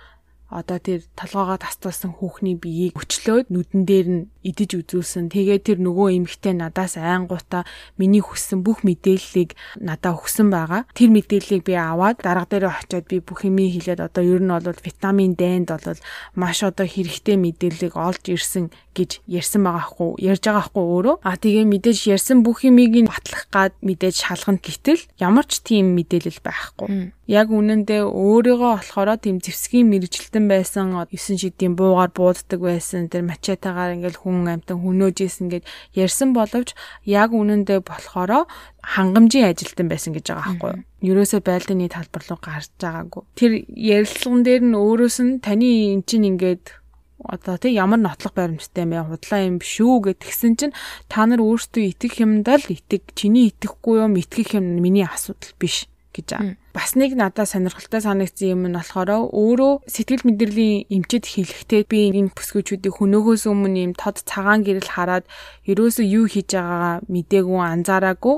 [0.49, 5.29] одоо тэр толгоогоо тастуулсан хүүхний биеийг өчлөөд нүдэн дээр нь идэж үзүүлсэн.
[5.29, 7.69] Тэгээ тэр нөгөө эмэгтэй надаас айнгуута
[8.01, 10.89] миний хүссэн бүх мэдээллийг надаа өгсөн байгаа.
[10.97, 14.73] Тэр мэдээллийг би аваад дарга дээр очиод би бүх юм хийлээд одоо ер нь бол
[14.73, 16.01] витамин D-нд бол
[16.33, 21.39] маш одоо хэрэгтэй мэдээллийг олж ирсэн гэж ярьсан байгаа хгүй ярьж байгаа хгүй өөрөө а
[21.39, 26.43] тэгээ мэдээж ярьсан бүх юмыг нь батлах гад мэдээж шалгана гэтэл ямар ч тийм мэдээлэл
[26.43, 33.29] байхгүй яг үнэндээ өөрийгөө болохоор тийм зэвсгийн мэрэгжилтэн байсан 9 шидийн буугаар бууддаг байсан тэр
[33.29, 36.73] мачетагаар ингээл хүн амтан хөнөөж исэн гэд ярьсан боловч
[37.05, 38.49] яг үнэндээ болохоор
[38.81, 40.85] хангамжийн ажилтан байсан гэж байгаа байхгүй юу.
[41.13, 43.23] Ерөөсөө байлдааны талбар руу гарч байгаагүй.
[43.37, 46.78] Тэр ярилцлаган дээр нь өөрөөс нь таны эн чинь ингээд
[47.25, 50.77] одоо тий ямар нотлох баримттай юм бэ худлаа юм биш үү гэтгсэн чинь
[51.11, 55.91] та нар өөрсдөө итгэх юмдаа л итэг чиний итгэхгүй юм итгэх юм миний асуудал биш
[56.15, 56.55] гэж аа.
[56.75, 62.35] Бас нэг надад сонирхолтой санагдсан юм нь болохоор өөрөө сэтгэл мэдрэлийн эмчэд хэлэхдээ би энэ
[62.39, 65.25] бүсгүүчүүдийг хөнөөгөөс өмнө юм тод цагаан гэрэл хараад
[65.67, 68.37] ерөөсөө юу хийж байгаагаа мдээгүй анзаараагүй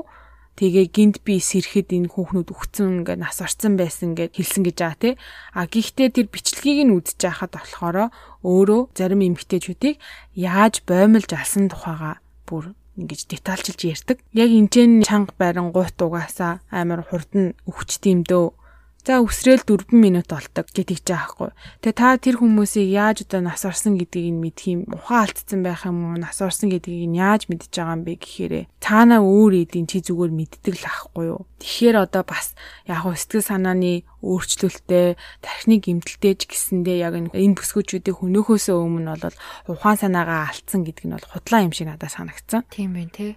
[0.61, 5.01] Тэгээ гинт би сэрхэд энэ хүүхнүүд өгцөн ингээд нас орцсон байсан гэд хэлсэн гэж байгаа
[5.01, 5.13] тий.
[5.57, 7.97] А гэхдээ тэр бичлэгийг нь үдчихэж байхад болохоор
[8.45, 9.97] өөрөө зарим эмгтээчүүдийг
[10.37, 14.17] яаж боомлж алсан тухайга бүр ингэж детальчилж ярьдаг.
[14.37, 18.60] Яг энэ чанга байран гуйт угаасаа амар хурдан өвч тиймдөө
[19.01, 21.49] За үсрээл 4 минут болдог гэдгийг жаахгүй.
[21.81, 25.89] Тэгээ та тэр хүмүүсийг яаж одоо нас орсон гэдгийг нь мэдх юм, ухаан алдсан байх
[25.89, 29.89] юм уу, нас орсон гэдгийг нь яаж мэдж байгаа юм бэ гэхээр цаанаа өөр эдийн
[29.89, 31.49] чи зүгээр мэддэг л ахгүй юу.
[31.65, 32.53] Тэгэхээр одоо бас
[32.85, 39.37] яг хөө сэтгэл санааны өөрчлөлттэй, тархины гэмтэлтэй ч гэсэндээ яг энэ бүсгүүчүүдийг хөнөөхөөсөө өмнө бол
[39.65, 42.69] ухаан санаагаа алдсан гэдэг нь бол худлаа юм шиг надад санагдсан.
[42.69, 43.33] Тийм байх тий.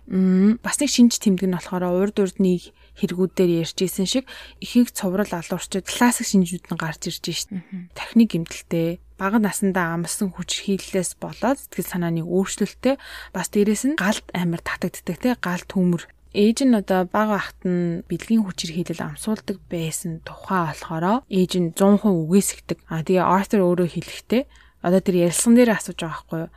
[0.61, 2.61] Бас нэг шинж тэмдэг нь болохоор урд урдны
[2.98, 4.24] хэрэгүүдээр ярьжсэн шиг
[4.62, 7.50] ихэнх цуврал алуурчид классик шинжүүд нь гарч ирж шít.
[7.94, 12.98] Техник гэмтэлтэй бага насндаа амсан хүч хийллээс болоод сэтгэл санааны өөрчлөлттэй
[13.35, 18.02] бас дээрэс нь галт амар татагддаг те галт төмөр ээж нь одоо бага ахт нь
[18.11, 22.78] бэлгийн хүчээр хийлэл амсуулдаг байсан тухай болохоро ээж нь 100% үгээсгдэг.
[22.90, 24.42] А тэгээ Артер өөрөө хэлэхдээ
[24.83, 26.50] одоо тэр ярилцсан дээр асууж байгаа байхгүй юу?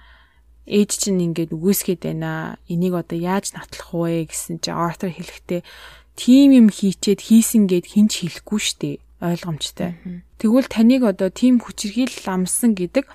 [0.67, 2.57] Ээж чинь ингээд үгээсгээд байна.
[2.65, 5.61] Энийг одоо яаж натлах вэ гэсэн чи Артер хэлэхдээ
[6.17, 9.95] тийм юм хийчээд хийсэн гэд хинч хэлэхгүй штэ ойлгомжтой.
[10.41, 13.05] Тэгвэл таныг одоо тийм хүчрхийл ламсан гэдэг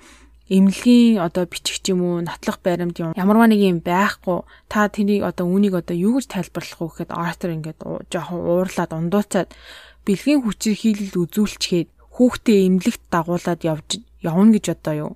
[0.49, 4.43] эмнэлгийн одоо бичих юм уу нотлох баримт юм ямарваа нэг юм байхгүй.
[4.67, 7.79] Та тэрийг одоо үүнийг одоо юу гэж тайлбарлах вэ гэхэд Артер ингээд
[8.11, 9.49] жоохон уурлаад ундууцаад
[10.03, 11.89] бэлгийн хүчрхийлэл үзүүлчихэд
[12.19, 15.11] хүүхдээ эмнэлэгт дагуулад явж явна гэж одоо юу.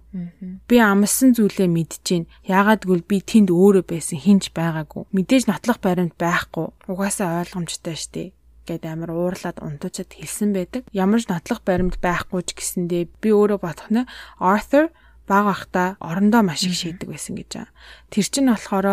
[0.68, 2.28] Би амлсан зүйлээ мэдчихээн.
[2.44, 5.08] Яагаад гэвэл би тэнд өөрөө байсан хинж байгаагүй.
[5.16, 6.76] Мэдээж нотлох баримт байхгүй.
[6.92, 10.84] Угаасаа ойлгомжтой штеп гэд амар уурлаад унтуучаад хэлсэн байдаг.
[10.92, 14.04] Ямар ч нотлох баримт байхгүй ч гэсэндээ би өөрөө бодох нь
[14.44, 14.92] Arthur
[15.28, 17.76] бага ахта орондоо маш их шийдэг байсан гэж байгаа.
[18.12, 18.88] Тэр чинь болохоор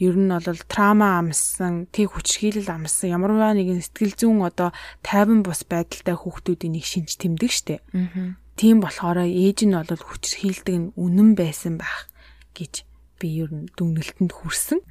[0.00, 5.64] ер нь бол трама амссан, тэг хүчрхийлэл амссан ямарваа нэгэн сэтгэл зүйн одоо тайван бус
[5.64, 7.80] байдалтай хүүхдүүдийн нэг шинж тэмдэг штэ.
[7.92, 12.10] Аа Тийм болохоор ээж нь бол хүчрхийлдэг нь үнэн байсан байх
[12.58, 12.82] гэж
[13.22, 14.82] би ер нь дүгнэлтэнд хүрсэн.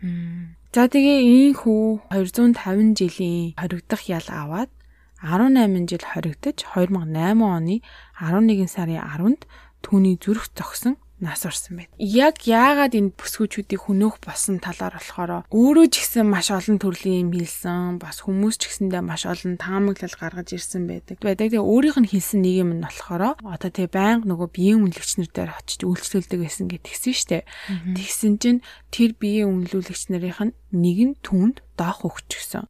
[0.71, 1.19] За тэгээ
[1.51, 4.71] энэ хүү 250 жилийн хоригдох ял аваад
[5.19, 7.84] 18 жил хоригдож 2008 оны
[8.15, 9.41] 11 сарын 10-нд
[9.84, 11.91] түүний зүрх зогсон нас орсон байт.
[11.97, 17.32] Яг яагаад энэ бүсгүүчүүдийг хөнөөх болсон талаар болохоор өөрөө ч гэсэн маш олон төрлийн юм
[17.34, 21.17] хэлсэн, бас хүмүүс ч гэсэндээ маш олон таамаглал гаргаж ирсэн байдаг.
[21.17, 21.49] Байдаг.
[21.49, 25.51] Тэгээ өөрийнх нь хэлсэн нэг юм нь болохоор одоо тэгээ байнга нөгөө биеийн үнэлэгчнэр дээр
[25.58, 27.49] очиж үйлчлүүлдэг байсан гэж тэгсэн штэ.
[27.97, 28.62] Тэгсэн чинь
[28.93, 32.69] тэр биеийн үнэлүүлэгч нарын нэг нь түнд доох өгчихсөн.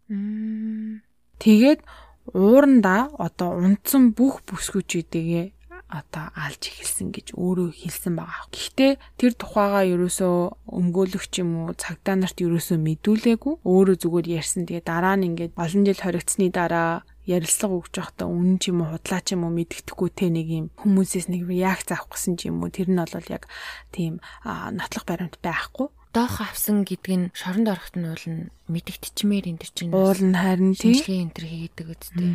[1.43, 1.83] Тэгээд
[2.31, 5.56] уурандаа одоо унтсан бүх бүсгүүчүүдээ
[5.88, 8.52] одоо алж эхэлсэн гэж өөрөө хэлсэн байгаа.
[8.52, 10.36] Гэхдээ тэр тухайгаа ерөөсөө
[10.67, 13.54] өмгөөлөгч юм уу цагдаа нарт ерөөсөө мэдүүлээгүй.
[13.63, 14.67] Өөрөө зүгээр ярьсан.
[14.67, 18.95] Тэгээ дараа нь ингээд олон жил хоригдсны дараа ярилцлага өгч явахдаа үнэн ч юм уу
[18.95, 22.63] худлаа ч юм уу мэддэхгүй те нэг юм хүмүүсээс нэг реакц авах гэсэн ч юм
[22.63, 23.52] уу тэр нь бол яг
[23.91, 29.62] тийм нотлох баримт байхгүй доох авсан гэдэг нь шоронд орохт нь уул нь мэдэгдчмээр энэ
[29.69, 32.34] чинь уул нь харин тийм энэ төр хийдэг үстэй.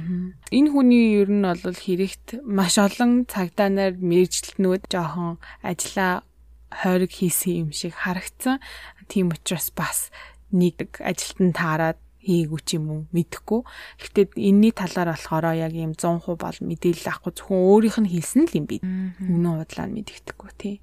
[0.55, 6.23] Энэ хүний ер нь бол хэрэгт маш олон цагдаа нар мэрэгчлэтнүүд жоохон ажиллаа
[6.71, 8.63] хойрог хийсэн юм шиг харагдсан.
[9.11, 10.15] Тийм учраас бас
[10.55, 13.67] нэг ажилтан таарад хийгүү ч юм уу мэдэхгүй.
[13.99, 18.57] Гэхдээ энэний талаар болохоор яг юм 100% бол мэдээлэл авахгүй зөвхөн өөрийнх нь хэлсэн л
[18.63, 18.79] юм би.
[18.79, 20.77] Үнэн худлаа нь мэддэхгүй тий.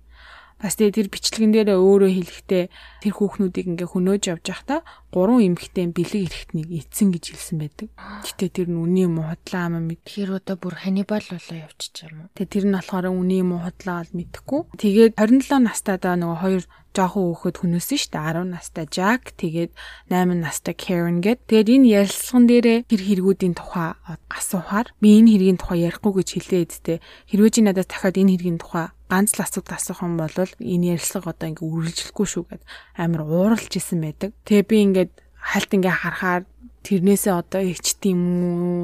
[0.60, 2.63] Бас тэгээ тэр бичлэгэн дээр өөрөө хэлэхдээ
[3.00, 7.88] тэр хүүхнүүдийг ингээ хөнөөж явж байхдаа гурван эмэгтэй бэлэг эрэхтнийг эцсэн гэж хэлсэн байдаг.
[8.28, 10.04] Гэтэ тэр нь үний муудлаа ам мэд.
[10.04, 12.32] Тэр одоо бүр ханибал болоо явчих юм уу?
[12.36, 14.62] Тэгээ тэр нь болохоор үний муудлаа бол мэдэхгүй.
[14.76, 19.72] Тэгээд 27 настай даа нөгөө хоёр жоохон хөөхөд хүнөөсөн шүү дээ 10 настай Jack тэгээд
[20.12, 21.39] 8 настай Karen гэд.
[21.48, 23.95] Тэгээд энэ ярилцлаган дээрээ тэр хэрэгүүдийн тухай
[24.28, 27.02] асуухаар би энэ хэргийн тухай ярихгүй гэж хэлээд тэ.
[27.30, 31.34] Хэрвээ чи надад дахиад энэ хэргийн тухай ганц л асуулт асуух юм бол энэ ярилцлага
[31.34, 32.63] одоо ингээ үргэлжлэхгүй шүү гэд
[32.95, 34.32] амар ууралж исэн байдаг.
[34.45, 36.43] Тэгээ би ингээд хальт ингээ харахаар
[36.86, 38.22] тэрнээсээ одоо ичт юм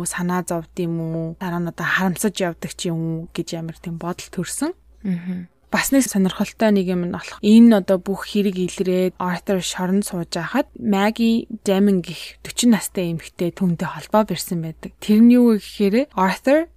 [0.01, 3.77] уу санаа зовд юм уу дараа нь одоо харамсаж явдаг ч юм уу гэж амар
[3.77, 4.73] тийм бодол төрсөн.
[5.05, 7.35] Аа бас нэг сонирхолтой нэг юм нь болох.
[7.43, 13.51] Энэ одоо бүх хэрэг илрээд Arthur шоронд сууж байхад Maggie Damon гих 40 настай эмэгтэй
[13.51, 14.95] түнтэй холбоо барьсан байдаг.
[15.03, 16.71] Тэр нь юу гэхээр Arthur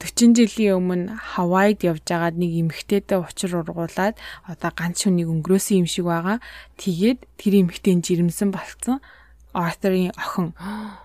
[0.00, 4.16] 40 жилийн өмнө Хавайд явж байгаад нэг эмэгтэйтэй учир ургуулад
[4.48, 6.40] одоо ганц хүнийг өнгөрөөсөн юм шиг байгаа.
[6.80, 9.04] Тэгээд тэр эмэгтэй жирэмсэн болцсон.
[9.52, 10.54] Arthur-ийн охин.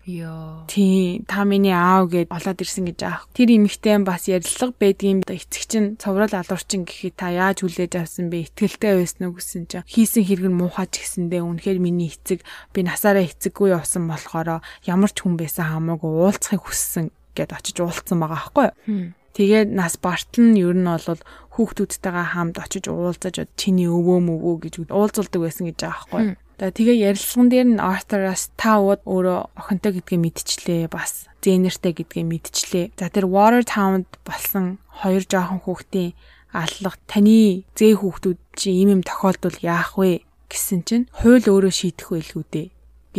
[0.05, 0.65] Йоо.
[0.67, 3.25] Тий, та миний аав гэд болоод ирсэн гэж аах.
[3.33, 8.45] Тэр эмэгтэй бас ярилцлага байдгийн эцэг чинь цоврал алуурчин гэхэд та яаж хүлээж авсан бэ?
[8.45, 12.85] Итгэлтэй байсан уу гэсэн чинь хийсэн хэрэг нь муухай ч гэсэндээ үнэхээр миний эцэг би
[12.85, 18.39] насаараа эцэггүй явсан болохоор ямар ч хүн байсан хамаагүй уулзахыг хүссэн гэд очиж уулзсан байгаа
[18.39, 19.13] аахгүй юу?
[19.35, 21.19] Тэгээд нас бартал нь ер нь бол
[21.59, 26.35] хүүхдүүдтэйгээ хамт очиж уулзаж чиний өвөө мөвөө гэж уулзулдаг байсан гэж байгаа аахгүй юу?
[26.55, 32.85] Тэгээ ярилцлаган дээр нь Arthur-аас та өөрөө охинтой гэдгээ мэдчихлээ бас Зенертэй гэдгээ мэдчихлээ.
[32.95, 36.15] За тэр Watertown-д болсон хоёр жоохон хүүхдийн
[36.55, 42.15] аллах таны зээ хүүхдүүд чи ийм юм тохиолдвол яах вэ гэсэн чинь хууль өөрөө шийдэх
[42.15, 42.67] байлгүй дээ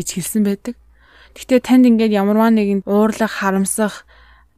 [0.01, 0.75] гэж хэлсэн байдаг.
[1.37, 4.06] Гэхдээ танд ингээд ямарваа нэгэн уурлах, харамсах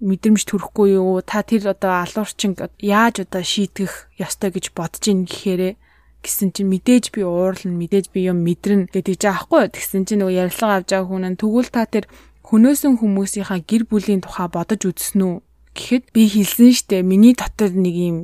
[0.01, 1.23] мэдрэмж төрөхгүй юу?
[1.23, 5.75] Та тэр одоо алуурчин яаж одоо шийтгэх ёстой гэж бодож ийн гэхээрээ
[6.23, 10.83] гэсэн чинь мэдээж би уурлна мэдээж би юм мэдрэн гэдэг жаахгүй тэгсэн чинь нөгөө ярилцлага
[10.83, 12.05] авч байгаа хүн нь тэгвэл та тэр
[12.43, 15.37] хөнөөсөн хүмүүсийнхаа гэр бүлийн тухай бодож үзсэн үү?
[15.79, 18.17] Гэхэд би хэлсэн штэ миний дотор нэг юм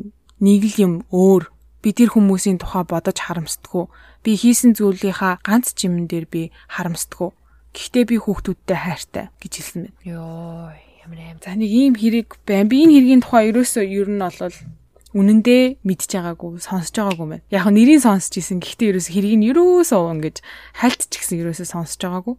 [0.42, 1.52] нэг л юм өөр.
[1.84, 3.86] Би тэр хүмүүсийн тухай бодож харамсдаггүй.
[4.24, 7.30] Би хийсэн зүйлийнхаа ганц чимэн дээр би харамсдаггүй.
[7.76, 9.98] Гэхдээ би хүүхдүүдтэй хайртай гэж хэлсэн байна.
[10.02, 10.72] Ёо
[11.04, 14.56] ямар аим за нэг ийм хэрэг байна би энэ хэргийн тухай ерөөсөө ер нь бол
[15.14, 17.42] үнэндээ мэдж байгаагүй сонсож байгаагүй мэн.
[17.54, 18.58] Яг нь нэрийг сонсч исэн.
[18.58, 20.36] Гэхдээ ерөөс хэрийг нь ерөөсөө ингэж
[20.74, 22.34] хальт ч гэсэн ерөөсөө сонсож байгаагүй.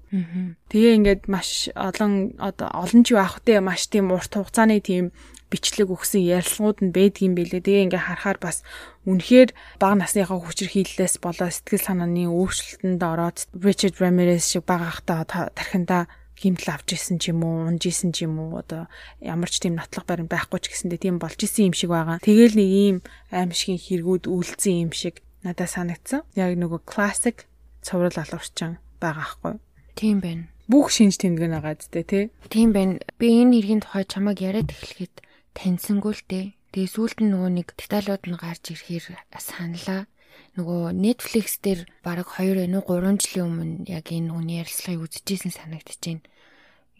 [0.73, 5.15] Тэгээ ингээд маш олон олон ч байх үедээ маш тийм урт хугацааны тийм
[5.47, 7.63] бичлэг өгсөн ярилцлагууд нь байдгийн байлээ.
[7.63, 8.65] Тэгээ ингээ харахаар бас
[9.07, 15.23] үнэхээр бага насныхаа хүчээр хийллээс болоо сэтгэл санааны өөрчлөлтөнд ороод Richard Ramirez шиг бага ахта
[15.55, 18.91] тархинда гимтэл авч исэн ч юм уу, унж исэн ч юм уу одоо
[19.23, 22.19] ямар ч тийм нотлох барин байхгүй ч гэсэндээ тийм болж исэн юм шиг байгаа.
[22.19, 22.97] Тэгэл нэг ийм
[23.31, 26.27] аимшигын хэрэгүүд үйлцсэн юм шиг надад санагдсан.
[26.35, 27.47] Яг нөгөө классик
[27.79, 29.55] цоврал алуурчин байгаа хгүй.
[29.95, 30.51] Тийм байна.
[30.67, 32.33] Бүх шинж тэмдэг байгаа зү тэ.
[32.51, 32.99] Тийм байна.
[33.21, 36.45] Би энэ хэргийн тухай чамайг яриад эхлэхэд таньсангүй л дээ.
[36.75, 40.09] Тэгээ сүүлд нь нөгөө нэг деталууд нь гарч ирэхээр саналаа
[40.55, 45.99] нөгөө Netflix дээр бараг 2 энэ 3 жилийн өмнө яг энэ хүний ярилцлагыг үзчихсэн санагдаж
[45.99, 46.23] байна.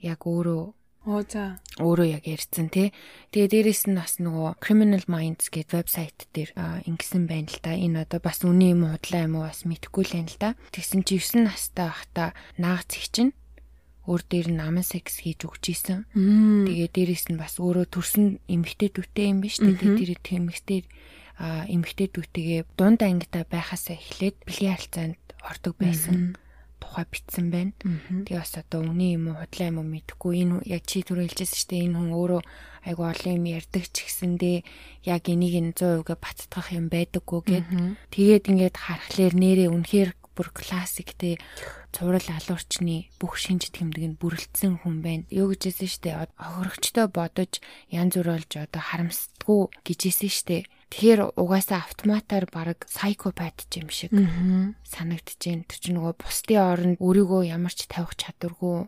[0.03, 1.61] Яг өөрөө Оо за.
[1.77, 2.89] Өөрөө яг ярьсан тий.
[3.29, 6.57] Тэгээ дээрэс нь бас нөгөө Criminal Minds гэдэг вебсайт дээр
[6.89, 7.77] ингэсэн байна л да.
[7.77, 10.49] Энэ одоо бас үний юм уу худлаа юм уу бас мэдэхгүй л байна л да.
[10.73, 13.37] Тэгсэн чи 9 настай байхдаа наагц их чинь
[14.09, 16.09] өөр дээр нь аман секс хийж өгч исэн.
[16.09, 19.77] Тэгээ дээрэс нь бас өөрөө төрсөн эмэгтэй дүүтэй юм биш үү?
[19.77, 20.89] Тэр тэр эмэгтэй
[21.41, 26.35] эмэгтэйдүүдтэйгээ дунд ангитай байхасаа эхлээд бэлгийн харилцаанд ордог байсан
[26.79, 27.73] тухай бичсэн байна.
[28.27, 31.57] Тэгээ бас одоо үний юм уу худлаа юм уу мэдэхгүй энэ яг чи түрүү хэлжсэн
[31.59, 32.41] шүү дээ энэ хүн өөрөө
[32.85, 34.57] айгу олон юм ярьдаг ч гэсэндээ
[35.09, 37.67] яг энийг нь 100% баттгах юм байдаггүй гэд
[38.13, 41.39] тэгээд ингээд харахаар нэрээ үнэхээр бүр классиктэй
[41.95, 45.23] цуврал алуурчны бүх шинж тэмдэг нь бүрэлдсэн хүн байна.
[45.31, 50.67] Юу гэжсэн штэ охирогчтой бодож янз бүр болж одоо харамсдаггүй гэжсэн штэ.
[50.95, 54.15] Тэгэхээр угаасаа автоматар баг сайкопат юм шиг
[54.87, 55.67] санагдаж байна.
[55.67, 58.87] Тэр чинь нөгөө бусдын оронд өөрийгөө ямар ч тавих чадваргүй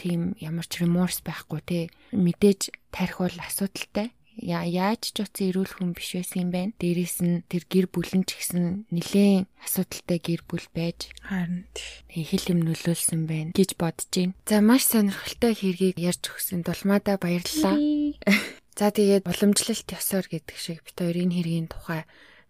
[0.00, 1.78] тийм ямар ч remorse байхгүй те
[2.16, 6.72] мэдээж тарих бол асуудалтай яаж ч утсан эрүүл хүн биш байсан юм байна.
[6.80, 11.68] Дээрээс нь тэр гэр бүлэн ч гэсэн нэлээд асуудалтай гэр бүл байж харин
[12.08, 14.32] хэл юм нөлөөлсөн байна гэж бодож байна.
[14.48, 17.76] За маш сонирхолтой хэргийг ярьж өгсөн тулмаада баярлалаа.
[18.74, 22.02] За тэгээд уламжлалт ёсоор гэдэг шиг бит хоёрын хэргийн тухай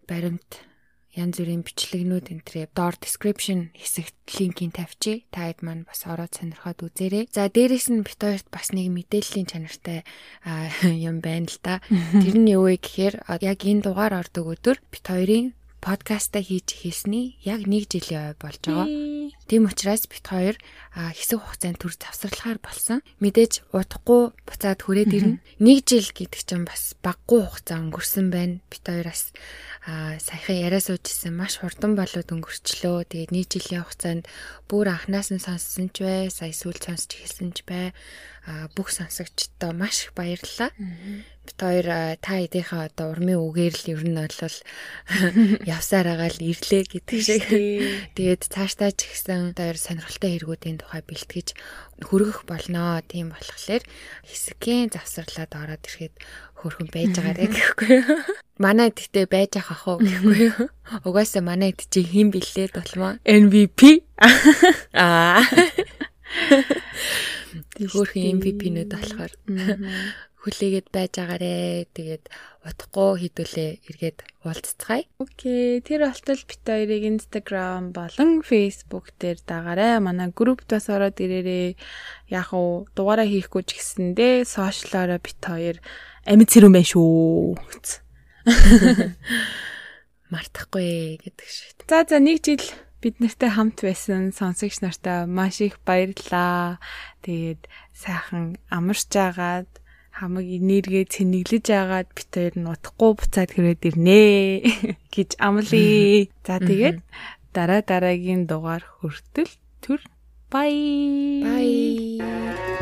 [0.09, 0.65] баримт
[1.15, 5.29] янз бүрийн бичлэгнүүд энтрээ доор description хэсэгт линкийг тавьчих.
[5.31, 7.29] Та хэд маань бас ороод сонирхоод үзээрэй.
[7.29, 10.03] За дээрэс нь бит хоёрт бас нэг мэдээллийн чанартай
[10.83, 11.85] юм байна л да.
[11.93, 13.15] Тэр нь юу вэ гэхээр
[13.45, 15.55] яг энэ дугаар ордог өдөр бит хоёрын
[15.85, 18.89] подкаста хийж эхэлсний яг 1 жилийн ой болж байгаа.
[19.45, 20.57] Тийм учраас бит хоёр
[20.97, 23.05] хэсэг хугацаанд төр завсарлахаар болсон.
[23.21, 25.45] Мэдээж удахгүй буцаад хүрээд ирнэ.
[25.61, 28.65] 1 жил гэдэг чинь бас баггүй хугацаа өнгөрсөн байна.
[28.73, 29.37] Бит хоёроос
[29.85, 33.05] а саяхан яриа суужсэн маш хурдан болоод өнгөрчлөө.
[33.05, 34.25] Тэгээд нэг жилийн хугацаанд
[34.65, 37.93] бүр анханаас нь сонссон ч бай, сая сүүл сонсч эхэлсэн ч бай.
[38.73, 40.73] Бүх сонсогчдоо маш их баярлалаа.
[41.45, 41.87] Бид хоёр
[42.25, 44.57] та эдийнхээ одоо урмын үгээр л ер нь бол
[45.77, 47.45] явсаар байгаа л ирлээ гэдэг шиг.
[48.17, 51.49] Тэгээд цаашдаа ч ихсэн хоёр сонирхолтой хэрэгүүдийн тухай бэлтгэж
[52.01, 53.05] хөргөх болноо.
[53.05, 53.85] Тийм болохоор
[54.25, 56.15] хэсгийн завсарлаад ороод ирэхэд
[56.65, 58.21] хөрхөн байж байгаарэ гэхгүй юу.
[58.57, 60.73] Манай гэхдээ байж ах ах уу гэхгүй юу.
[61.05, 64.09] Угаасаа манай хэд чи хэн бэлээ толмоо MVP
[64.97, 65.45] аа
[67.93, 69.33] хөрхөн MVP-нүүд болохоор
[70.45, 71.89] хүлээгээд байж агаарэ.
[71.97, 72.29] Тэгээд
[72.69, 75.09] утахгүй хідүүлээ эргээд уулзцгаая.
[75.17, 75.81] Окей.
[75.81, 80.05] Тэр болтол бит хоёрыг Instagram болон Facebook дээр дагаарай.
[80.05, 81.81] Манай группт бас ороод ирээрээ.
[82.29, 85.81] Яг уу дугаараа хийхгүй ч гэсэндээ сошиалаараа бит хоёр
[86.29, 87.57] амьд цэрүүн байна шүү.
[90.33, 91.89] Мартахгүй гэдэг шиг.
[91.89, 92.65] За за нэг жил
[93.01, 96.81] бид нартай хамт байсан сонсогч нартай маш их баярлаа.
[97.25, 99.69] Тэгээд сайхан амарч агаад
[100.15, 104.23] хамаг энергээ цэнэглэж агаад бит хоёр нь утахгүй буцаад хэрэг ирнэ
[105.15, 106.31] гэж амлаа.
[106.47, 106.99] За тэгээд
[107.51, 109.51] дараа дараагийн дугаар хүртэл
[109.83, 110.01] түр
[110.53, 110.75] бай.
[111.43, 112.74] Бай.